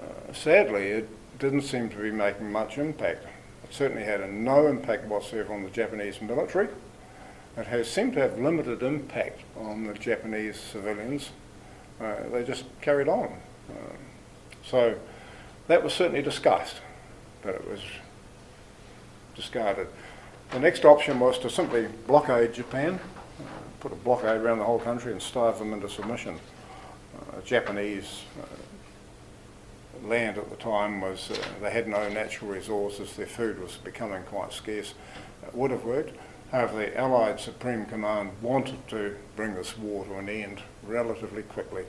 [0.00, 3.24] Uh, sadly, it didn't seem to be making much impact.
[3.64, 6.68] It certainly had no impact whatsoever on the Japanese military.
[7.56, 11.30] It has seemed to have limited impact on the Japanese civilians.
[12.00, 13.32] Uh, they just carried on.
[13.70, 13.96] Uh,
[14.64, 14.98] so
[15.68, 16.76] that was certainly discussed,
[17.42, 17.80] but it was
[19.34, 19.88] discarded.
[20.50, 23.00] The next option was to simply blockade Japan,
[23.40, 23.42] uh,
[23.80, 26.38] put a blockade around the whole country and starve them into submission.
[27.18, 28.46] Uh, Japanese uh,
[30.06, 34.22] land at the time was uh, they had no natural resources, their food was becoming
[34.24, 34.94] quite scarce.
[35.46, 36.16] It would have worked.
[36.52, 41.84] However, the Allied Supreme Command wanted to bring this war to an end relatively quickly,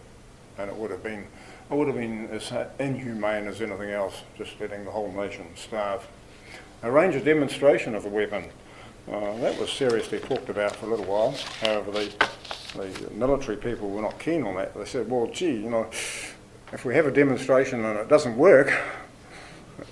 [0.58, 1.28] and it would have been
[1.70, 6.08] it would have been as inhumane as anything else, just letting the whole nation starve.
[6.82, 8.46] Arrange a demonstration of the weapon.
[9.12, 11.36] Uh, that was seriously talked about for a little while.
[11.62, 12.12] However, the,
[12.76, 14.76] the military people were not keen on that.
[14.76, 15.90] They said, well, gee, you know,
[16.74, 18.74] if we have a demonstration and it doesn't work,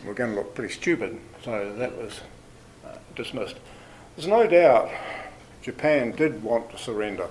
[0.06, 1.20] we're going to look pretty stupid.
[1.44, 2.20] So that was
[2.86, 3.58] uh, dismissed.
[4.16, 4.90] There's no doubt
[5.62, 7.26] Japan did want to surrender.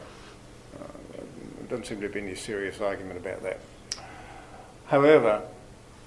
[0.74, 0.86] Uh,
[1.58, 3.60] there doesn't seem to be any serious argument about that.
[4.86, 5.42] However,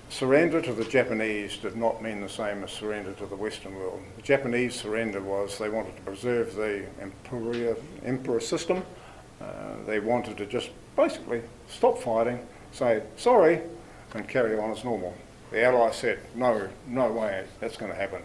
[0.10, 4.02] surrender to the Japanese did not mean the same as surrender to the Western world.
[4.15, 8.84] The Japanese surrender was they wanted to preserve the emperor, emperor system.
[9.41, 9.45] Uh,
[9.86, 12.39] they wanted to just basically stop fighting
[12.71, 13.62] say, sorry,
[14.13, 15.13] and carry on as normal.
[15.51, 18.21] The Allies said, no, no way, that's going to happen.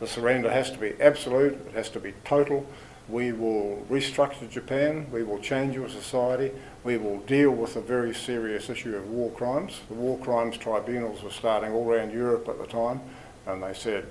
[0.00, 2.66] The surrender has to be absolute, it has to be total.
[3.08, 6.52] We will restructure Japan, we will change your society,
[6.84, 9.80] we will deal with the very serious issue of war crimes.
[9.88, 13.00] The war crimes tribunals were starting all around Europe at the time,
[13.46, 14.06] and they said,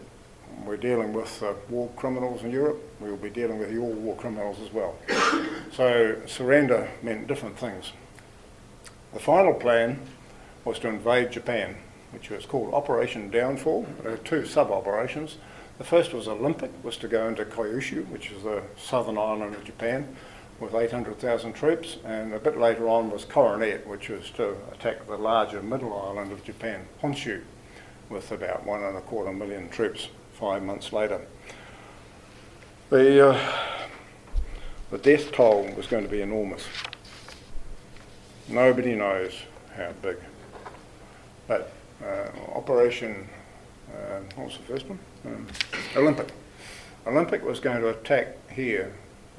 [0.65, 4.15] we're dealing with uh, war criminals in Europe, we will be dealing with your war
[4.15, 4.95] criminals as well.
[5.71, 7.91] so surrender meant different things.
[9.13, 9.99] The final plan
[10.65, 11.77] was to invade Japan,
[12.11, 13.87] which was called Operation Downfall.
[14.01, 15.37] There were two sub-operations.
[15.77, 19.63] The first was Olympic, was to go into Kyushu, which is the southern island of
[19.63, 20.15] Japan,
[20.59, 25.17] with 800,000 troops, and a bit later on was Coronet, which was to attack the
[25.17, 27.43] larger middle island of Japan, Honshu,
[28.09, 31.21] with about one and a quarter million troops five months later.
[32.89, 33.51] The, uh,
[34.91, 36.67] the death toll was going to be enormous.
[38.49, 39.33] Nobody knows
[39.75, 40.17] how big.
[41.47, 41.71] But
[42.01, 43.27] uh, Operation,
[43.91, 44.99] uh, what was the first one?
[45.25, 45.47] Um,
[45.95, 46.29] Olympic.
[47.05, 48.93] Olympic was going to attack here,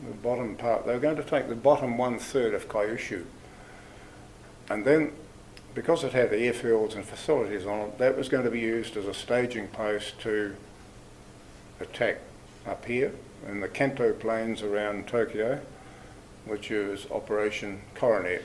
[0.07, 0.87] the bottom part.
[0.87, 3.25] They were going to take the bottom one third of Kyushu.
[4.69, 5.13] And then,
[5.75, 9.07] because it had airfields and facilities on it, that was going to be used as
[9.07, 10.55] a staging post to
[11.81, 12.19] attack
[12.67, 13.13] up here
[13.49, 15.61] in the Kanto plains around Tokyo,
[16.45, 18.43] which is Operation Coronet.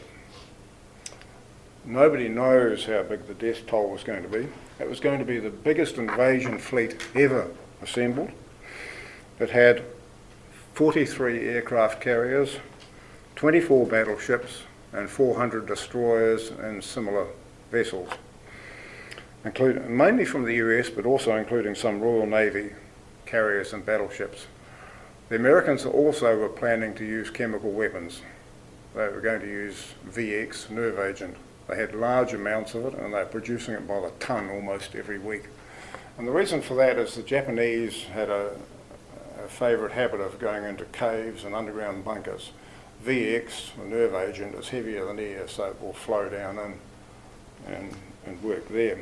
[1.86, 4.48] Nobody knows how big the death toll was going to be.
[4.80, 8.32] It was going to be the biggest invasion fleet ever assembled.
[9.40, 9.84] It had
[10.76, 12.58] 43 aircraft carriers,
[13.36, 14.64] 24 battleships,
[14.94, 17.28] and 400 destroyers and similar
[17.70, 18.10] vessels,
[19.44, 22.72] include, mainly from the US, but also including some Royal Navy
[23.26, 24.48] carriers and battleships.
[25.30, 28.22] The Americans also were planning to use chemical weapons.
[28.96, 31.36] They were going to use VX, nerve agent.
[31.68, 34.96] They had large amounts of it and they were producing it by the ton almost
[34.96, 35.44] every week.
[36.18, 38.56] And the reason for that is the Japanese had a,
[39.44, 42.52] a favourite habit of going into caves and underground bunkers.
[43.04, 46.76] VX, the nerve agent, is heavier than air, so it will flow down in
[47.68, 47.96] and,
[48.26, 49.00] and work there.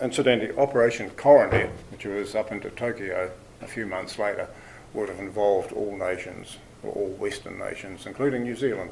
[0.00, 3.30] Incidentally, Operation Coronet, which was up into Tokyo
[3.60, 4.48] a few months later,
[4.92, 8.90] would have involved all nations, or all Western nations, including New Zealand.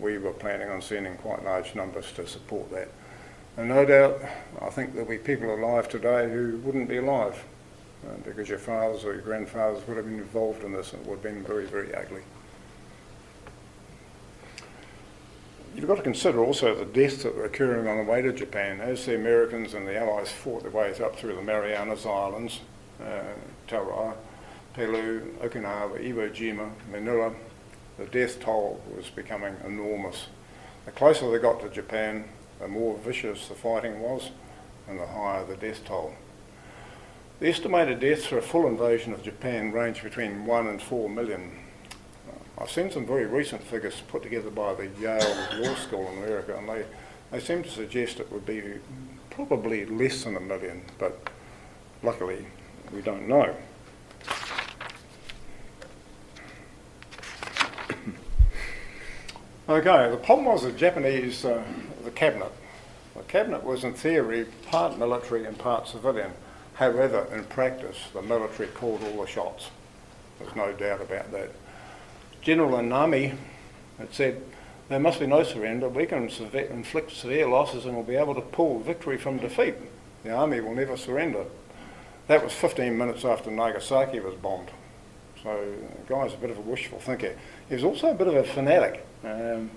[0.00, 2.88] We were planning on sending quite large numbers to support that.
[3.56, 4.20] And no doubt,
[4.60, 7.44] I think there'll be people alive today who wouldn't be alive
[8.04, 11.08] uh, because your fathers or your grandfathers would have been involved in this and it
[11.08, 12.22] would have been very, very ugly.
[15.74, 18.80] You've got to consider also the deaths that were occurring on the way to Japan
[18.80, 22.60] as the Americans and the Allies fought their ways up through the Marianas Islands,
[23.00, 23.22] uh,
[23.66, 24.14] Tarawa,
[24.74, 27.32] Pelu, Okinawa, Iwo Jima, Manila.
[27.98, 30.26] The death toll was becoming enormous.
[30.84, 32.24] The closer they got to Japan,
[32.60, 34.30] the more vicious the fighting was
[34.88, 36.14] and the higher the death toll.
[37.40, 41.52] The estimated deaths for a full invasion of Japan range between 1 and 4 million.
[42.56, 46.56] I've seen some very recent figures put together by the Yale Law School in America,
[46.56, 46.84] and they,
[47.30, 48.78] they seem to suggest it would be
[49.30, 51.28] probably less than a million, but
[52.02, 52.46] luckily
[52.92, 53.54] we don't know.
[59.66, 61.64] Okay, the problem was the Japanese, uh,
[62.04, 62.52] the cabinet.
[63.16, 66.32] The cabinet was in theory part military and part civilian.
[66.74, 69.70] However, in practice, the military called all the shots.
[70.38, 71.50] There's no doubt about that.
[72.42, 73.36] General Anami
[73.96, 74.42] had said,
[74.90, 75.88] there must be no surrender.
[75.88, 79.76] We can inflict severe losses and we'll be able to pull victory from defeat.
[80.24, 81.46] The army will never surrender.
[82.26, 84.68] That was 15 minutes after Nagasaki was bombed.
[85.42, 85.74] So
[86.06, 87.34] the guy's a bit of a wishful thinker.
[87.70, 89.06] He was also a bit of a fanatic.
[89.24, 89.70] Um,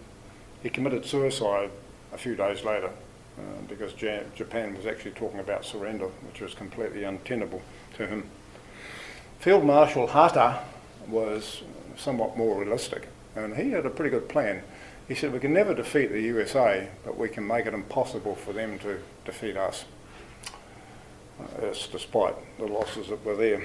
[0.62, 1.70] he committed suicide
[2.14, 2.90] a few days later
[3.38, 7.62] uh, because Japan was actually talking about surrender, which was completely untenable
[7.96, 8.30] to him.
[9.40, 10.60] Field Marshal Hata
[11.08, 11.62] was
[11.96, 14.64] somewhat more realistic, and he had a pretty good plan.
[15.08, 18.52] He said, We can never defeat the USA, but we can make it impossible for
[18.52, 19.86] them to defeat us.
[21.40, 23.62] Uh, despite the losses that were there.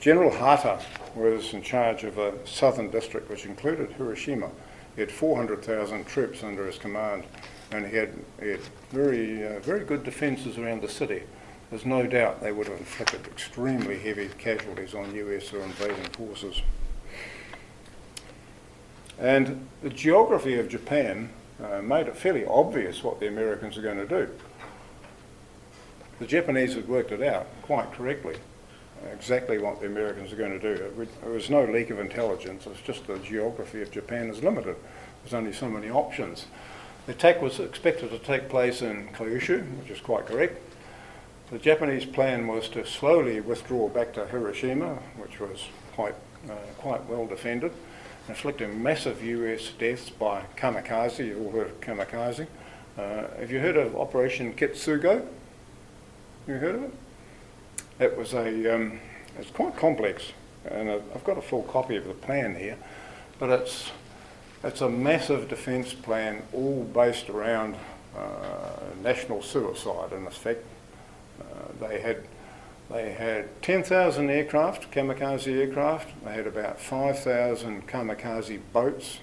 [0.00, 0.80] General Hata
[1.14, 4.50] was in charge of a southern district which included Hiroshima.
[4.94, 7.24] He had 400,000 troops under his command
[7.70, 11.22] and he had, he had very, uh, very good defences around the city.
[11.70, 16.62] There's no doubt they would have inflicted extremely heavy casualties on US or invading forces.
[19.18, 21.30] And the geography of Japan
[21.62, 24.28] uh, made it fairly obvious what the Americans are going to do.
[26.20, 28.36] The Japanese had worked it out quite correctly,
[29.12, 31.06] exactly what the Americans are going to do.
[31.22, 34.76] There was no leak of intelligence, it's just the geography of Japan is limited.
[35.22, 36.46] There's only so many options.
[37.06, 40.60] The attack was expected to take place in Kyushu, which is quite correct.
[41.50, 46.14] The Japanese plan was to slowly withdraw back to Hiroshima, which was quite,
[46.48, 47.72] uh, quite well defended,
[48.28, 51.26] inflicting massive US deaths by kamikaze.
[51.26, 52.46] You all heard of kamikaze.
[52.96, 55.26] Uh, have you heard of Operation Ketsugo?
[56.46, 56.92] You heard of it?
[58.00, 58.98] It was a, um,
[59.38, 60.32] it's quite complex,
[60.68, 62.76] and I've got a full copy of the plan here,
[63.38, 63.92] but it's
[64.64, 67.76] it's a massive defence plan, all based around
[68.16, 70.12] uh, national suicide.
[70.12, 70.64] In effect,
[71.40, 72.22] uh, they had
[72.90, 76.08] they had 10,000 aircraft, kamikaze aircraft.
[76.24, 79.20] They had about 5,000 kamikaze boats.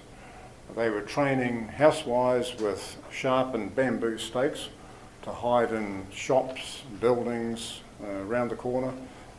[0.74, 4.68] They were training housewives with sharpened bamboo stakes
[5.22, 8.92] to hide in shops, buildings around the corner,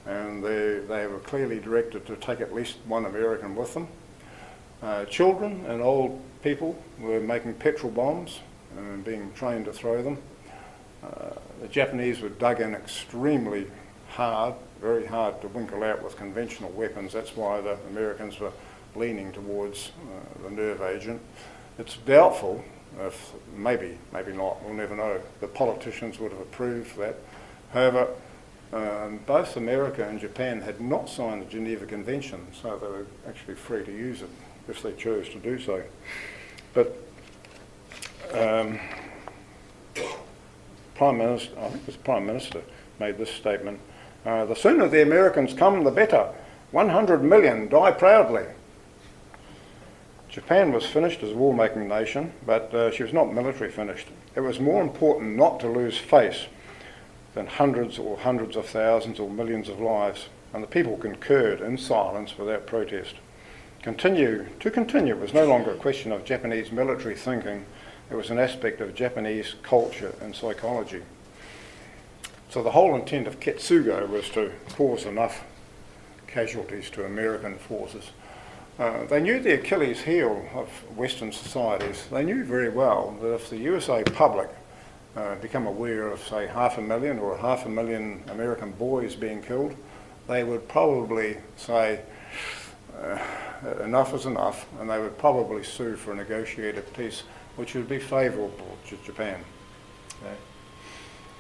[0.06, 3.88] and they, they were clearly directed to take at least one American with them.
[4.82, 8.40] Uh, children and old people were making petrol bombs
[8.78, 10.18] and being trained to throw them.
[11.04, 13.68] Uh, the Japanese were dug in extremely
[14.10, 17.14] hard, very hard to winkle out with conventional weapons.
[17.14, 18.52] That's why the Americans were
[18.96, 21.22] leaning towards uh, the nerve agent.
[21.80, 22.64] It's doubtful
[23.00, 25.20] if maybe, maybe not, we'll never know.
[25.40, 27.16] The politicians would have approved that.
[27.72, 28.08] However,
[28.74, 33.56] um, both America and Japan had not signed the Geneva Convention, so they were actually
[33.56, 34.30] free to use it
[34.68, 35.84] if they chose to do so.
[36.74, 36.98] But
[38.34, 38.80] um,
[40.96, 42.62] Prime Minister, I think it was Prime Minister,
[43.00, 43.80] made this statement.
[44.26, 46.30] Uh, the sooner the Americans come, the better.
[46.72, 48.46] 100 million die proudly.
[50.30, 54.08] Japan was finished as a war-making nation, but uh, she was not military finished.
[54.36, 56.48] It was more important not to lose face
[57.34, 61.78] than hundreds or hundreds of thousands or millions of lives, and the people concurred in
[61.78, 63.16] silence without protest.
[63.82, 67.66] Continue to continue was no longer a question of Japanese military thinking;
[68.12, 71.02] it was an aspect of Japanese culture and psychology.
[72.50, 75.44] So the whole intent of Ketsugo was to cause enough
[76.28, 78.12] casualties to American forces
[78.80, 80.68] uh, they knew the Achilles heel of
[80.98, 82.08] Western societies.
[82.12, 84.50] They knew very well that if the USA public
[85.16, 89.42] uh, become aware of, say, half a million or half a million American boys being
[89.42, 89.76] killed,
[90.28, 92.02] they would probably say,
[93.00, 93.18] uh,
[93.84, 97.24] enough is enough, and they would probably sue for a negotiated peace,
[97.56, 99.44] which would be favourable to Japan.
[100.22, 100.36] Okay.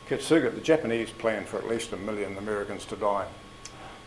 [0.07, 3.25] Ketsugo, the Japanese planned for at least a million Americans to die.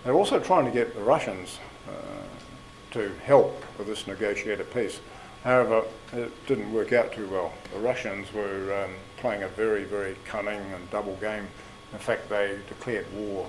[0.05, 1.59] They're also trying to get the Russians
[1.89, 5.01] uh, to help with this negotiated peace.
[5.43, 7.53] However, it didn't work out too well.
[7.73, 11.47] The Russians were um, playing a very, very cunning and double game.
[11.93, 13.49] In fact, they declared war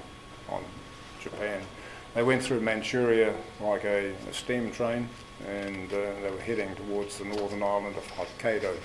[0.49, 0.63] on
[1.21, 1.61] Japan.
[2.13, 5.09] They went through Manchuria like a, a steam train
[5.45, 8.75] and uh, they were heading towards the northern island of Hokkaido.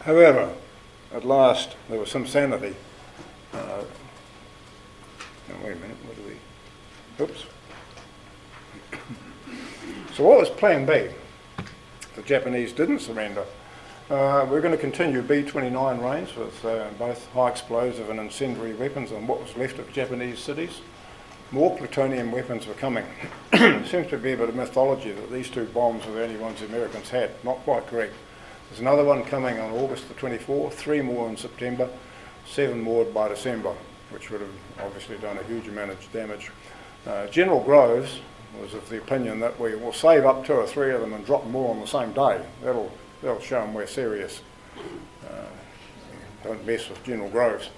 [0.00, 0.54] However,
[1.12, 2.74] at last there was some sanity.
[3.52, 3.82] Uh,
[5.62, 7.24] wait a minute, what do we.
[7.24, 7.44] Oops.
[10.14, 11.14] So what was plan B?
[12.16, 13.44] The Japanese didn't surrender.
[14.10, 19.12] Uh, we're going to continue B-29 range with uh, both high explosive and incendiary weapons
[19.12, 20.80] on what was left of Japanese cities.
[21.50, 23.04] More plutonium weapons were coming.
[23.52, 26.60] seems to be a bit of mythology that these two bombs were the only ones
[26.60, 27.32] the Americans had.
[27.44, 28.14] Not quite correct.
[28.70, 31.90] There's another one coming on August the 24th, three more in September,
[32.46, 33.74] seven more by December,
[34.08, 34.50] which would have
[34.80, 36.50] obviously done a huge amount of damage.
[37.06, 38.20] Uh, General Groves,
[38.58, 41.26] was of the opinion that we will save up two or three of them and
[41.26, 42.42] drop more on the same day.
[42.62, 42.90] That'll,
[43.22, 44.42] that'll show them we're serious.
[45.28, 45.44] Uh,
[46.44, 47.70] don't mess with General Groves.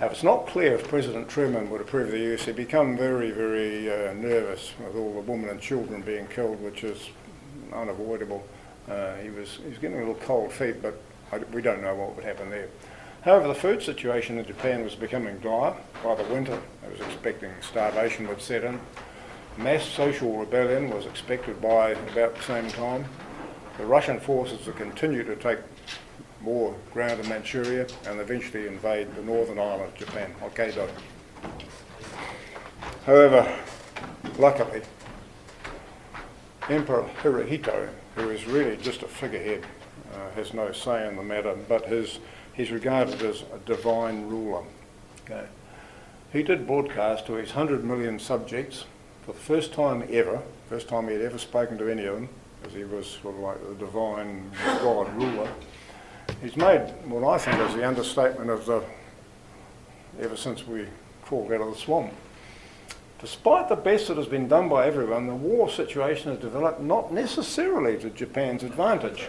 [0.00, 2.46] Now, it's not clear if President Truman would approve the use.
[2.46, 6.84] He'd become very, very uh, nervous with all the women and children being killed, which
[6.84, 7.10] is
[7.72, 8.42] unavoidable.
[8.88, 10.98] Uh, he, was, he was getting a little cold feet, but
[11.32, 12.68] I, we don't know what would happen there.
[13.22, 15.74] However, the food situation in Japan was becoming dire.
[16.02, 18.80] By the winter, I was expecting starvation would set in.
[19.58, 23.04] Mass social rebellion was expected by about the same time.
[23.78, 25.58] The Russian forces will continue to take
[26.40, 30.88] more ground in Manchuria and eventually invade the northern island of Japan, Hokkaido.
[33.06, 33.58] However,
[34.38, 34.82] luckily,
[36.68, 39.64] Emperor Hirohito, who is really just a figurehead,
[40.14, 42.18] uh, has no say in the matter, but his,
[42.52, 44.62] he's regarded as a divine ruler.
[45.24, 45.46] Okay.
[46.32, 48.84] He did broadcast to his 100 million subjects
[49.22, 52.28] for the first time ever, first time he had ever spoken to any of them,
[52.64, 55.48] as he was sort of like the divine God ruler,
[56.42, 58.82] he's made what I think is the understatement of the
[60.20, 60.86] ever since we
[61.22, 62.12] crawled out of the swamp.
[63.20, 67.12] Despite the best that has been done by everyone, the war situation has developed not
[67.12, 69.28] necessarily to Japan's advantage,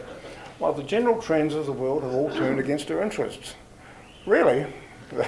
[0.60, 3.56] while the general trends of the world have all turned against her interests.
[4.26, 4.66] Really,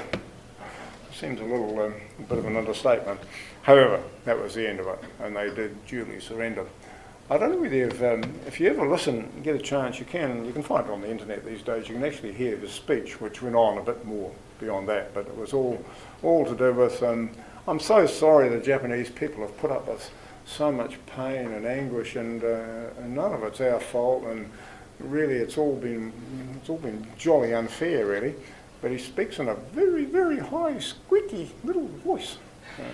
[1.13, 3.19] seems a little um, a bit of an understatement.
[3.63, 6.65] However, that was the end of it, and they did duly surrender.
[7.33, 10.45] I don't know whether you've, um, if you ever listen, get a chance, you can,
[10.45, 13.19] you can find it on the internet these days, you can actually hear the speech,
[13.19, 15.83] which went on a bit more beyond that, but it was all,
[16.21, 17.31] all to do with, um,
[17.67, 20.11] I'm so sorry the Japanese people have put up with
[20.45, 24.47] so much pain and anguish, and, uh, and none of it's our fault, and
[24.99, 26.13] really it's all been,
[26.57, 28.35] it's all been jolly unfair, really.
[28.79, 32.37] But he speaks in a very, very high, squeaky little voice.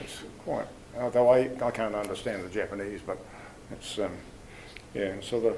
[0.01, 0.67] It's quite,
[0.97, 3.17] although I, I can't understand the Japanese, but
[3.71, 4.11] it's, um,
[4.93, 5.55] yeah, so the,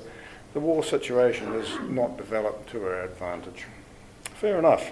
[0.54, 3.66] the war situation has not developed to our advantage.
[4.36, 4.92] Fair enough.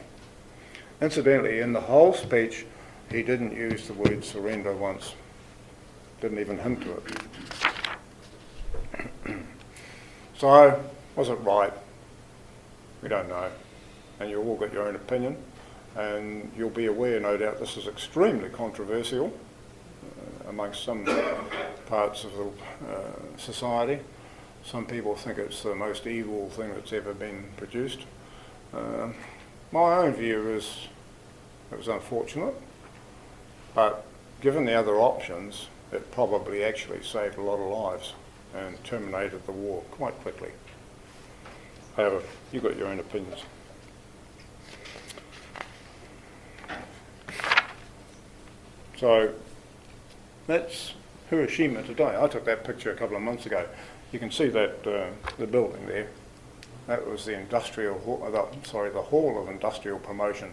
[1.02, 2.66] Incidentally, in the whole speech,
[3.10, 5.14] he didn't use the word surrender once,
[6.22, 7.02] didn't even hint to
[9.26, 9.36] it.
[10.38, 10.84] so,
[11.16, 11.74] was it right?
[13.02, 13.50] We don't know.
[14.20, 15.38] And you all got your own opinion
[15.96, 19.34] and you'll be aware, no doubt, this is extremely controversial
[20.04, 21.06] uh, amongst some
[21.88, 22.46] parts of the
[22.90, 24.00] uh, society.
[24.70, 28.02] Some people think it's the most evil thing that's ever been produced.
[28.72, 29.08] Uh,
[29.72, 30.88] my own view is
[31.72, 32.54] it was unfortunate,
[33.74, 34.06] but
[34.42, 38.14] given the other options, it probably actually saved a lot of lives
[38.54, 40.52] and terminated the war quite quickly.
[41.96, 43.42] However, you've got your own opinions.
[48.98, 49.34] So
[50.46, 50.94] that's
[51.32, 52.16] Hiroshima today.
[52.20, 53.68] I took that picture a couple of months ago.
[54.12, 55.08] You can see that uh,
[55.38, 56.08] the building there.
[56.88, 60.52] That was the industrial, uh, the, sorry, the Hall of Industrial Promotion.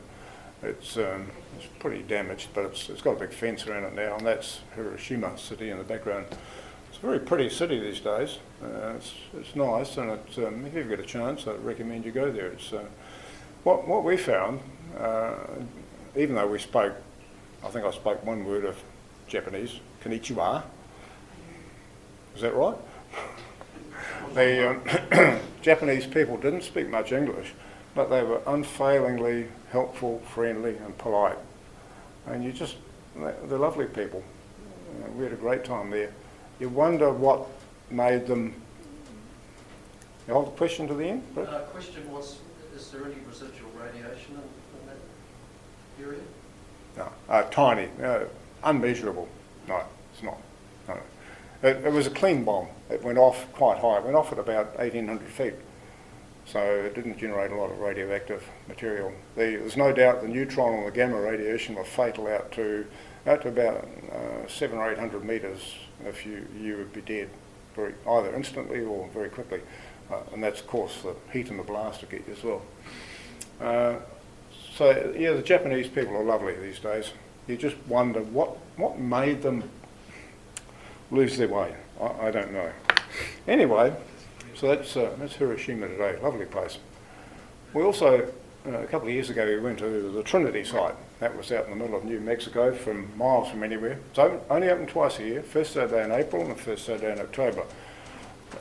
[0.63, 4.17] It's, um, it's pretty damaged, but it's, it's got a big fence around it now,
[4.17, 6.27] and that's Hiroshima City in the background.
[6.91, 8.39] It's a very pretty city these days.
[8.63, 12.05] Uh, it's, it's nice, and it's, um, if you ever get a chance, I'd recommend
[12.05, 12.49] you go there.
[12.49, 12.85] It's, uh,
[13.65, 14.61] what, what we found,
[14.99, 15.35] uh,
[16.15, 16.95] even though we spoke,
[17.65, 18.83] I think I spoke one word of
[19.29, 20.63] Japanese, konnichiwa.
[22.35, 22.77] Is that right?
[24.35, 27.53] the um, Japanese people didn't speak much English,
[27.95, 31.39] but they were unfailingly helpful, friendly, and polite.
[32.27, 32.77] And you just,
[33.17, 34.23] they're lovely people.
[35.03, 36.13] Uh, we had a great time there.
[36.59, 37.47] You wonder what
[37.91, 38.55] made them.
[40.27, 41.23] You hold the question to the end?
[41.35, 42.39] The uh, question was
[42.75, 46.21] Is there any residual radiation in, in that area?
[46.97, 48.25] No, uh, tiny, uh,
[48.65, 49.29] unmeasurable.
[49.69, 49.83] No,
[50.13, 50.39] it's not.
[50.89, 50.99] No.
[51.63, 52.69] It, it, was a clean bomb.
[52.91, 53.99] It went off quite high.
[53.99, 55.55] It went off at about 1,800 feet.
[56.47, 59.13] So it didn't generate a lot of radioactive material.
[59.35, 62.87] The, there's no doubt the neutron and the gamma radiation were fatal out to
[63.27, 65.75] out to about uh, seven or eight hundred metres.
[66.05, 67.31] If you you would be dead,
[67.75, 69.61] very, either instantly or very quickly,
[70.09, 72.63] uh, and that's of course the heat and the blast to get you as well.
[73.61, 73.97] Uh,
[74.77, 77.11] so yeah, the Japanese people are lovely these days.
[77.49, 79.69] You just wonder what what made them
[81.11, 81.75] lose their way.
[82.01, 82.71] I, I don't know.
[83.47, 83.95] Anyway,
[84.55, 86.79] so that's, uh, that's Hiroshima today, lovely place.
[87.73, 88.33] We also,
[88.67, 90.95] uh, a couple of years ago, we went to the Trinity site.
[91.21, 93.99] That was out in the middle of New Mexico, from miles from anywhere.
[94.11, 97.13] It's open, only open twice a year, first Saturday in April and the first Saturday
[97.13, 97.65] in October.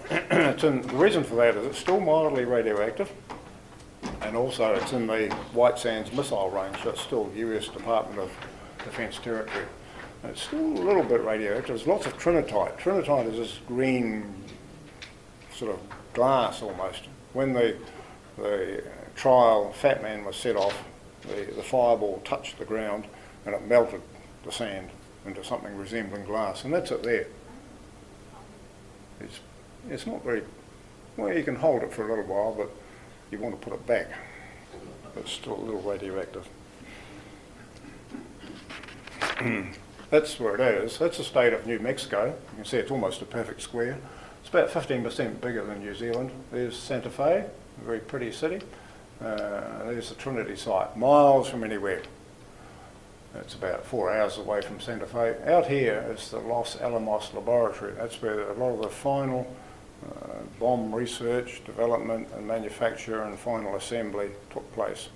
[0.31, 3.11] in, the reason for that is it's still mildly radioactive,
[4.21, 8.31] and also it's in the White Sands missile range, so it's still US Department of
[8.83, 9.65] Defence territory.
[10.29, 11.67] It's still a little bit radioactive.
[11.67, 12.77] There's lots of trinitite.
[12.77, 14.33] Trinitite is this green
[15.53, 15.79] sort of
[16.13, 17.03] glass almost.
[17.33, 17.77] When the,
[18.37, 18.83] the
[19.15, 20.83] trial Fat Man was set off,
[21.21, 23.05] the, the fireball touched the ground
[23.45, 24.01] and it melted
[24.43, 24.89] the sand
[25.25, 27.27] into something resembling glass, and that's it there.
[29.19, 29.39] It's,
[29.89, 30.43] it's not very,
[31.17, 32.69] well, you can hold it for a little while, but
[33.31, 34.07] you want to put it back.
[35.15, 36.47] It's still a little radioactive.
[40.11, 40.99] That's where it is.
[40.99, 42.27] That's the state of New Mexico.
[42.27, 43.97] You can see it's almost a perfect square.
[44.41, 46.29] It's about 15% bigger than New Zealand.
[46.51, 47.45] There's Santa Fe,
[47.81, 48.61] a very pretty city.
[49.19, 52.03] Uh, there's the Trinity site, miles from anywhere.
[53.35, 55.35] It's about four hours away from Santa Fe.
[55.45, 57.93] Out here is the Los Alamos Laboratory.
[57.93, 59.51] That's where a lot of the final
[60.05, 65.09] uh, bomb research, development, and manufacture and final assembly took place.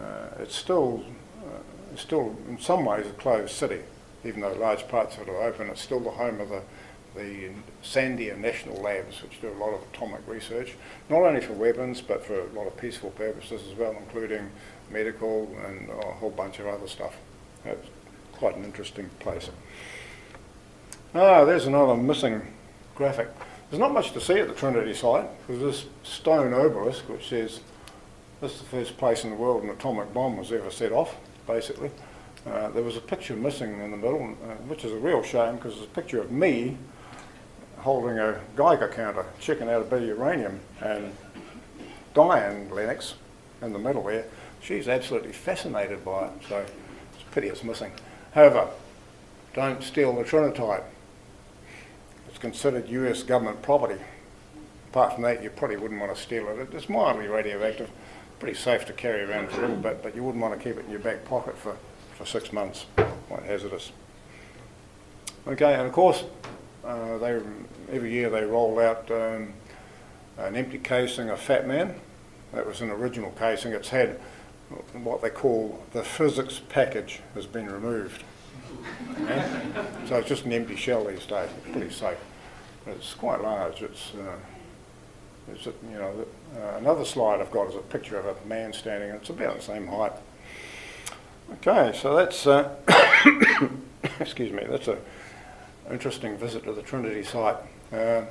[0.00, 1.04] Uh, it's still,
[1.44, 3.80] uh, still, in some ways, a closed city
[4.24, 6.62] even though large parts of it are open, it's still the home of the,
[7.14, 7.50] the
[7.82, 10.74] Sandia National Labs, which do a lot of atomic research,
[11.08, 14.50] not only for weapons, but for a lot of peaceful purposes as well, including
[14.90, 17.16] medical and a whole bunch of other stuff.
[17.64, 17.88] It's
[18.32, 19.50] quite an interesting place.
[21.14, 22.40] Ah, there's another missing
[22.94, 23.28] graphic.
[23.70, 27.60] There's not much to see at the Trinity site, because this stone obelisk, which says
[28.40, 31.16] this is the first place in the world an atomic bomb was ever set off,
[31.46, 31.90] basically.
[32.46, 35.56] Uh, there was a picture missing in the middle, uh, which is a real shame
[35.56, 36.76] because it's a picture of me
[37.78, 41.12] holding a Geiger counter, checking out a bit of uranium, and
[42.14, 43.14] Diane Lennox
[43.60, 44.24] in the middle there,
[44.60, 47.92] she's absolutely fascinated by it, so it's a pity it's missing.
[48.32, 48.68] However,
[49.54, 50.84] don't steal the trinitite.
[52.28, 54.00] It's considered US government property.
[54.90, 56.72] Apart from that, you probably wouldn't want to steal it.
[56.72, 57.90] It's mildly radioactive,
[58.38, 60.78] pretty safe to carry around for a little bit, but you wouldn't want to keep
[60.78, 61.76] it in your back pocket for
[62.22, 62.86] for six months,
[63.28, 63.90] quite hazardous.
[65.46, 66.22] Okay, and of course,
[66.84, 67.40] uh, they
[67.90, 69.52] every year they roll out um,
[70.38, 71.96] an empty casing of Fat Man.
[72.52, 73.72] That was an original casing.
[73.72, 74.20] It's had
[74.92, 78.22] what they call the physics package has been removed.
[79.20, 79.44] Okay?
[80.06, 81.50] so it's just an empty shell these days.
[81.58, 82.18] It's pretty safe.
[82.86, 83.82] It's quite large.
[83.82, 84.36] It's, uh,
[85.52, 86.24] it's you know,
[86.56, 89.10] uh, another slide I've got is a picture of a man standing.
[89.10, 90.12] It's about the same height.
[91.54, 92.74] Okay, so that's uh,
[94.20, 94.64] excuse me.
[94.68, 94.96] That's a
[95.90, 97.56] interesting visit to the Trinity site.
[97.92, 98.22] Uh,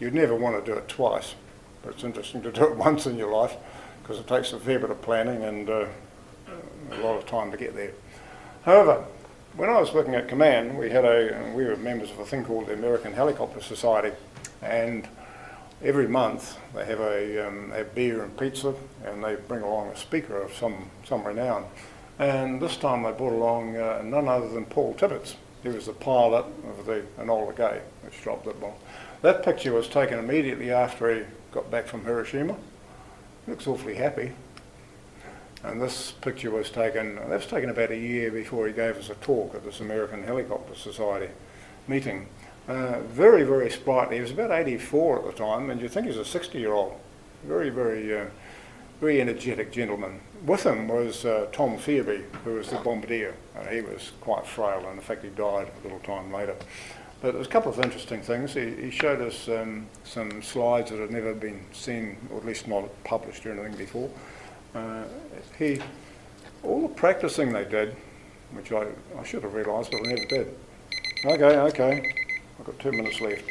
[0.00, 1.34] you'd never want to do it twice,
[1.82, 3.54] but it's interesting to do it once in your life
[4.02, 5.86] because it takes a fair bit of planning and uh,
[6.90, 7.92] a lot of time to get there.
[8.64, 9.04] However,
[9.56, 12.44] when I was working at Kaman, we had a we were members of a thing
[12.44, 14.16] called the American Helicopter Society,
[14.62, 15.06] and
[15.82, 19.96] every month they have a, um, a beer and pizza, and they bring along a
[19.96, 21.64] speaker of some some renown
[22.18, 25.36] And this time they brought along uh, none other than Paul Tibbets.
[25.62, 28.74] He was the pilot of the Enola Gay, which dropped that bomb.
[29.22, 32.56] That picture was taken immediately after he got back from Hiroshima.
[33.44, 34.32] He looks awfully happy.
[35.64, 39.10] And this picture was taken, that was taken about a year before he gave us
[39.10, 41.32] a talk at this American Helicopter Society
[41.88, 42.28] meeting.
[42.68, 44.16] Uh, very, very sprightly.
[44.16, 46.72] He was about 84 at the time, and you'd think he was a 60 year
[46.72, 46.94] old.
[47.44, 48.26] Very, very, uh,
[49.00, 50.20] very energetic gentleman.
[50.44, 53.34] With him was uh, Tom Ferebee, who was the bombardier.
[53.56, 56.56] Uh, he was quite frail, and in fact, he died a little time later.
[57.20, 58.54] But there was a couple of interesting things.
[58.54, 62.68] He, he showed us um, some slides that had never been seen, or at least
[62.68, 64.10] not published or anything before.
[64.74, 65.04] Uh,
[65.58, 65.80] he,
[66.62, 67.96] all the practicing they did,
[68.52, 68.86] which I,
[69.18, 70.54] I should have realised, but I never did.
[71.24, 72.14] Okay, okay,
[72.58, 73.44] I've got two minutes left.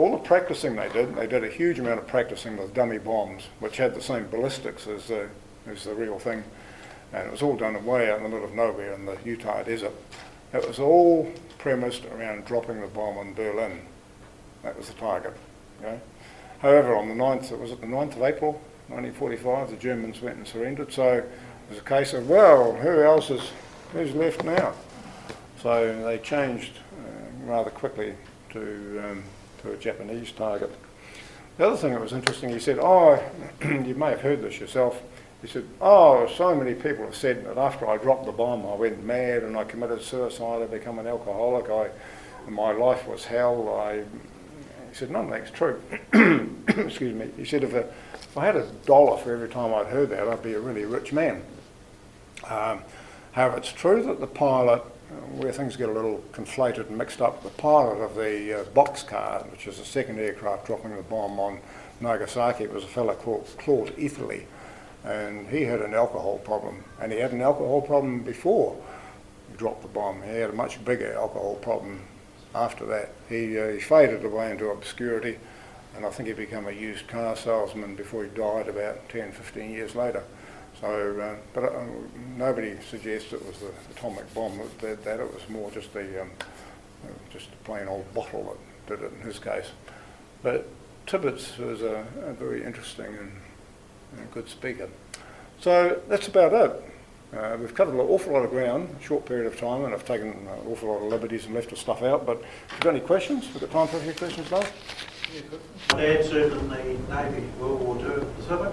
[0.00, 3.48] All the practicing they did, they did a huge amount of practicing with dummy bombs,
[3.58, 5.28] which had the same ballistics as the,
[5.66, 6.42] as the real thing.
[7.12, 9.62] And it was all done away out in the middle of nowhere in the Utah
[9.62, 9.92] desert.
[10.54, 13.82] It was all premised around dropping the bomb on Berlin.
[14.62, 15.34] That was the target.
[16.60, 18.52] However, on the 9th, was it the 9th of April,
[18.88, 20.94] 1945, the Germans went and surrendered.
[20.94, 21.30] So it
[21.68, 23.50] was a case of, well, who else is,
[23.92, 24.72] who's left now?
[25.62, 28.14] So they changed uh, rather quickly
[28.54, 29.24] to, um,
[29.62, 30.70] to a Japanese target.
[31.56, 33.22] The other thing that was interesting, he said, oh,
[33.62, 35.02] you may have heard this yourself.
[35.42, 38.74] He said, oh, so many people have said that after I dropped the bomb, I
[38.74, 41.90] went mad and I committed suicide, I became an alcoholic, I,
[42.50, 44.04] my life was hell, I
[44.90, 45.80] he said, none of that's true.
[46.68, 47.30] Excuse me.
[47.36, 50.26] He said, if, a, if, I had a dollar for every time I'd heard that,
[50.26, 51.42] I'd be a really rich man.
[52.48, 52.82] Um,
[53.32, 54.82] however, it's true that the pilot,
[55.36, 59.50] where things get a little conflated and mixed up, the pilot of the uh, Bockscar,
[59.50, 61.60] which is the second aircraft dropping the bomb on
[62.00, 64.46] Nagasaki, was a fellow called Claude Eatherly.
[65.04, 66.84] And he had an alcohol problem.
[67.00, 68.76] And he had an alcohol problem before
[69.50, 70.22] he dropped the bomb.
[70.22, 72.02] He had a much bigger alcohol problem
[72.54, 73.10] after that.
[73.28, 75.38] He, uh, he faded away into obscurity,
[75.96, 79.70] and I think he became a used car salesman before he died about 10, 15
[79.70, 80.22] years later.
[80.80, 81.84] So, uh, but uh,
[82.36, 85.20] nobody suggests it was the atomic bomb that did that.
[85.20, 86.30] It was more just the um,
[87.30, 88.56] just a plain old bottle
[88.88, 89.66] that did it in his case.
[90.42, 90.68] But
[91.06, 93.32] Tibbets was a, a very interesting and,
[94.16, 94.88] and good speaker.
[95.60, 96.84] So that's about it.
[97.36, 99.94] Uh, we've covered an awful lot of ground in a short period of time, and
[99.94, 102.26] I've taken an awful lot of liberties and left stuff out.
[102.26, 104.72] But if you've got any questions, we've got time for a few questions, Dave.
[105.88, 108.72] Dad served in the Navy, World War II, Pacific.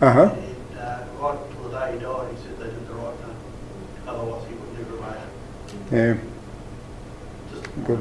[0.00, 0.34] Uh-huh.
[0.34, 3.36] And uh, right till the day he died, he said they did the right thing.
[4.06, 5.20] Otherwise, he would never have
[5.90, 6.02] made it.
[6.16, 6.16] Yeah.
[7.54, 8.00] Just Good.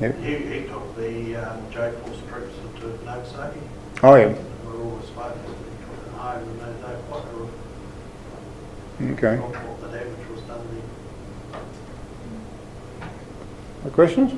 [0.00, 0.12] Yep.
[0.20, 3.60] He, he took the um, J Force troops into Nagasaki.
[4.02, 4.26] Oh, yeah.
[4.26, 7.24] And we're all supposed to took them home, and they, they quite
[9.00, 9.36] Okay.
[9.38, 10.82] what the damage was done there.
[13.84, 14.32] Any questions?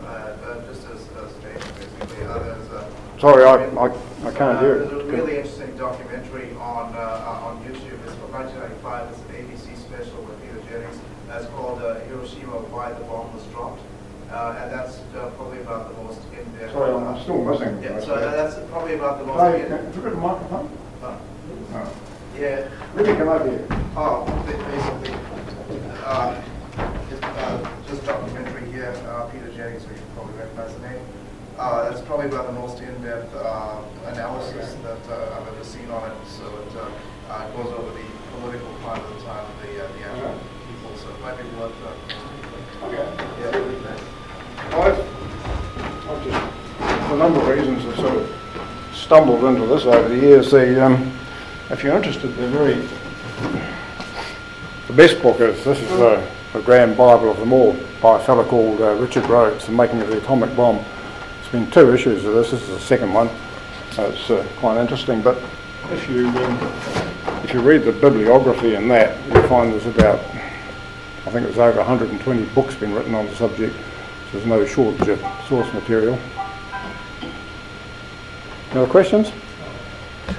[0.00, 1.02] Uh, uh, just as a
[1.40, 2.84] statement, basically, uh.
[3.18, 3.88] Sorry, I, I,
[4.24, 8.30] I can't hear Uh, There's a really interesting documentary on, uh, on YouTube, it's from
[8.32, 13.32] 1995, it's an ABC special with Peter Jennings, that's called uh, Hiroshima, Why the Bomb
[13.34, 13.80] Was Dropped.
[14.30, 16.72] Uh, and that's uh, probably about the most in-depth...
[16.72, 17.82] Sorry, I'm still missing.
[17.82, 19.40] Yeah, so that's probably about the most...
[19.42, 20.70] Hey, in- can you the microphone?
[21.02, 21.18] Uh,
[21.72, 21.90] No.
[22.38, 22.68] Yeah.
[22.96, 23.66] Me come over here.
[23.96, 25.18] Oh, ba- basically,
[26.06, 26.40] uh,
[27.10, 31.04] it's, uh, just documentary here, uh, Peter Jennings, we should probably recognize the name.
[31.58, 33.76] Uh, that's probably about the most in-depth, uh,
[34.06, 36.88] analysis that, uh, I've ever seen on it, so it, uh,
[37.32, 38.04] uh, goes over the
[38.40, 40.34] political part of the time of the, uh, the actual
[40.66, 41.92] people, so it might be worth, uh,
[42.90, 43.06] yeah,
[44.70, 44.98] nice.
[46.08, 48.34] I've, just, for a number of reasons, I've sort of
[48.94, 50.50] stumbled into this over the years.
[50.50, 51.12] The, um,
[51.70, 52.74] if you're interested, the very,
[54.88, 58.24] the best book is, this is the, the Grand Bible of them all by a
[58.24, 60.84] fellow called uh, Richard Rhodes, The Making of the Atomic Bomb.
[61.52, 63.28] Been two issues of this, this is the second one.
[63.98, 65.36] Uh, it's uh, quite interesting, but
[65.90, 66.58] if you, um,
[67.44, 71.76] if you read the bibliography in that, you'll find there's about, I think there's over
[71.76, 73.76] 120 books been written on the subject.
[73.76, 76.18] So there's no shortage of source material.
[78.70, 79.30] Any other questions?
[80.28, 80.32] I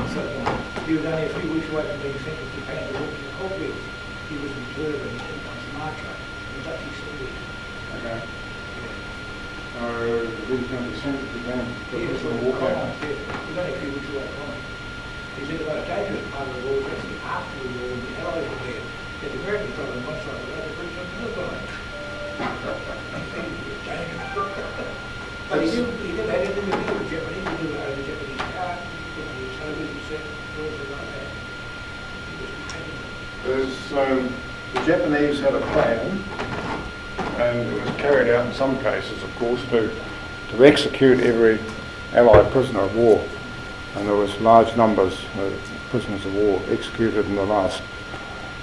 [0.00, 0.53] was
[0.84, 3.80] he was only a few weeks away from being simply paying the working copies,
[4.28, 6.12] he was observing in Sumatra.
[6.12, 7.32] And that he still did.
[8.04, 8.20] Okay.
[9.80, 12.92] Or the kind of sent to them, In yes, also walk out.
[13.00, 14.60] Yes, you don't agree with your comment.
[15.40, 18.12] He said about a dangerous part of the war was actually after the road, the
[18.20, 18.76] hell is away.
[19.24, 21.64] It's American part on one side, but the British on the other side.
[25.48, 27.43] But he didn't, he didn't have anything to do with
[33.46, 34.32] is um,
[34.74, 36.22] the Japanese had a plan,
[37.38, 39.90] and it was carried out in some cases, of course, to,
[40.50, 41.60] to execute every
[42.12, 43.26] Allied prisoner of war.
[43.96, 47.82] And there was large numbers of prisoners of war executed in the last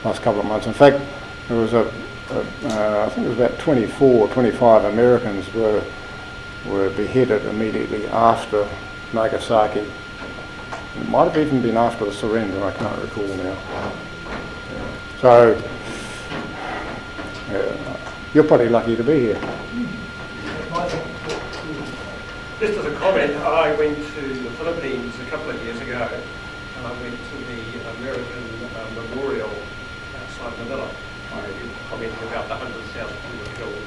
[0.03, 0.67] last couple of months.
[0.67, 1.01] In fact,
[1.47, 1.91] there was a,
[2.29, 5.83] a uh, I think it was about 24 or 25 Americans were
[6.65, 8.67] were beheaded immediately after
[9.13, 9.79] Nagasaki.
[9.79, 13.57] It might have even been after the surrender, I can't recall now.
[15.21, 15.53] So,
[17.51, 17.97] yeah,
[18.33, 19.41] you're probably lucky to be here.
[22.59, 26.87] Just as a comment, I went to the Philippines a couple of years ago and
[26.87, 27.61] I went to the
[28.01, 29.53] American uh, Memorial
[30.17, 30.89] outside Manila.
[31.33, 31.45] I
[31.91, 33.85] commented about the 100,000 people killed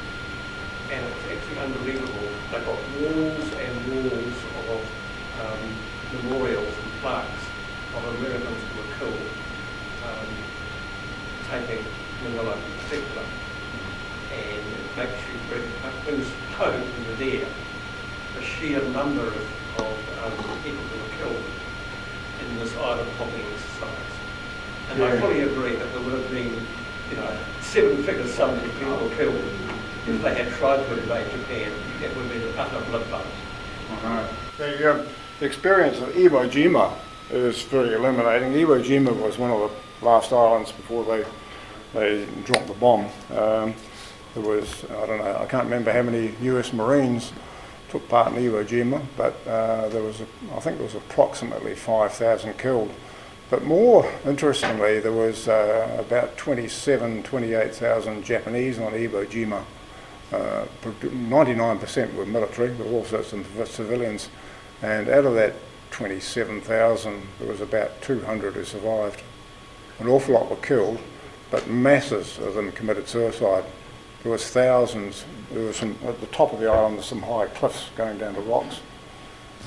[0.92, 2.30] and it's actually unbelievable.
[2.52, 4.38] They've got walls and walls
[4.70, 4.86] of
[5.42, 7.42] um, memorials and plaques
[7.96, 9.26] of Americans who were killed
[10.06, 10.53] um,
[11.60, 11.84] taking
[12.24, 13.22] Manila in particular.
[14.32, 15.34] And it makes you
[16.54, 17.48] hope when you're there.
[18.34, 19.36] The sheer number of,
[19.78, 19.94] of
[20.24, 21.44] um, people who were killed
[22.40, 23.90] in this island hopping exercise.
[24.90, 25.06] And yeah.
[25.06, 26.52] I fully agree that there would have been,
[27.10, 29.42] you know, seven figures sum of people killed
[30.06, 33.24] if they had tried to invade Japan, it would have been utter bloodbath.
[34.02, 34.30] Right.
[34.58, 35.06] The uh,
[35.40, 36.92] experience of Iwo Jima
[37.30, 38.52] is very illuminating.
[38.52, 41.24] Iwo Jima was one of the last islands before they
[41.94, 43.06] they dropped the bomb.
[43.30, 43.74] Um,
[44.34, 46.72] there was I don't know I can't remember how many U.S.
[46.72, 47.32] Marines
[47.94, 51.76] took part in Iwo Jima, but uh, there was a, I think there was approximately
[51.76, 52.92] 5,000 killed.
[53.50, 59.62] But more interestingly, there was uh, about 27, 28,000 Japanese on Iwo Jima.
[60.32, 64.28] 99% uh, were military, but also some civilians.
[64.82, 65.54] And out of that
[65.92, 69.22] 27,000, there was about 200 who survived.
[70.00, 70.98] An awful lot were killed,
[71.54, 73.64] but masses of them committed suicide.
[74.24, 75.24] There was thousands.
[75.52, 76.96] There was some at the top of the island.
[76.96, 78.80] There's some high cliffs going down to rocks.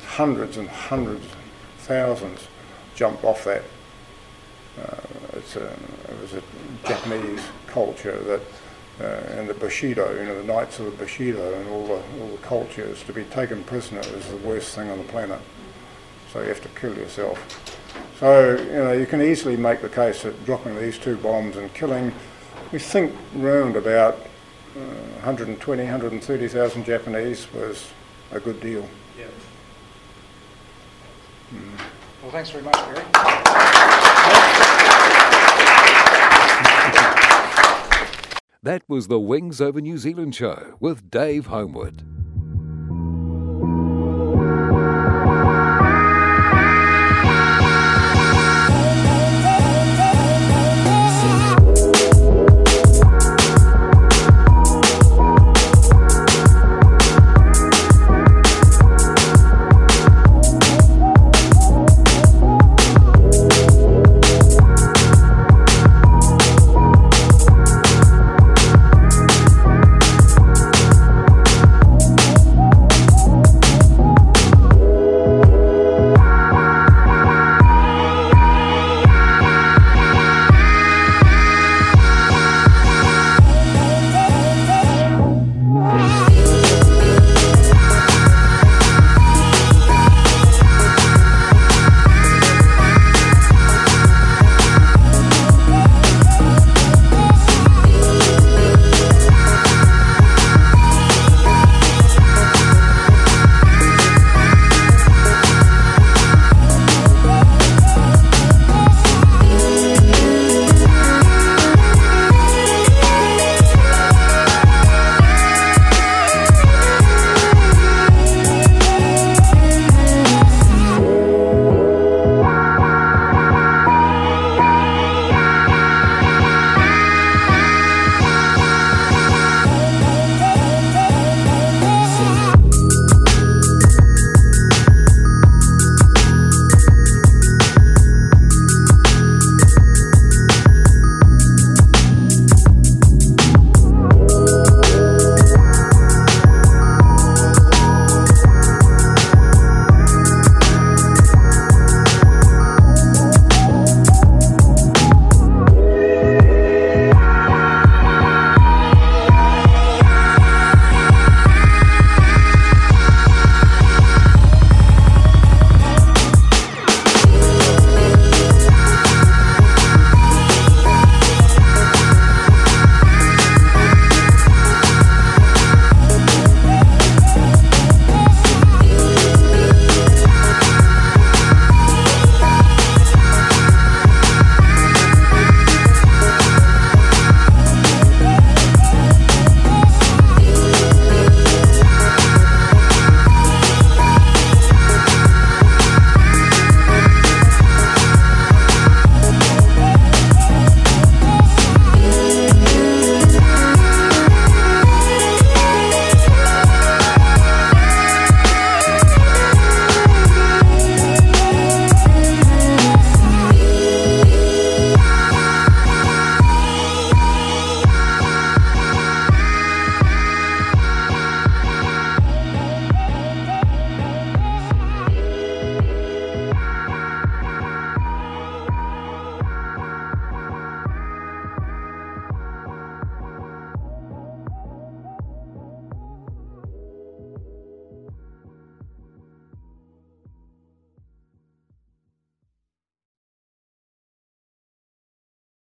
[0.06, 1.26] Hundreds and hundreds,
[1.78, 2.50] thousands
[2.94, 3.64] jumped off that.
[4.78, 4.98] Uh,
[5.34, 6.44] a, it was a
[6.86, 8.42] Japanese culture that
[9.00, 12.28] uh, and the Bushido, you know, the Knights of the Bushido and all the, all
[12.28, 15.40] the cultures, to be taken prisoner is the worst thing on the planet.
[16.34, 17.67] So you have to kill yourself.
[18.20, 21.72] So, you know, you can easily make the case that dropping these two bombs and
[21.76, 22.12] killing,
[22.72, 24.16] we think round about
[24.76, 24.80] uh,
[25.22, 27.92] 120, 130,000 Japanese was
[28.32, 28.90] a good deal.
[29.20, 29.26] Yeah.
[31.54, 31.80] Mm.
[32.24, 33.04] Well, thanks very much, Barry.
[38.64, 42.17] That was the Wings Over New Zealand show with Dave Homewood.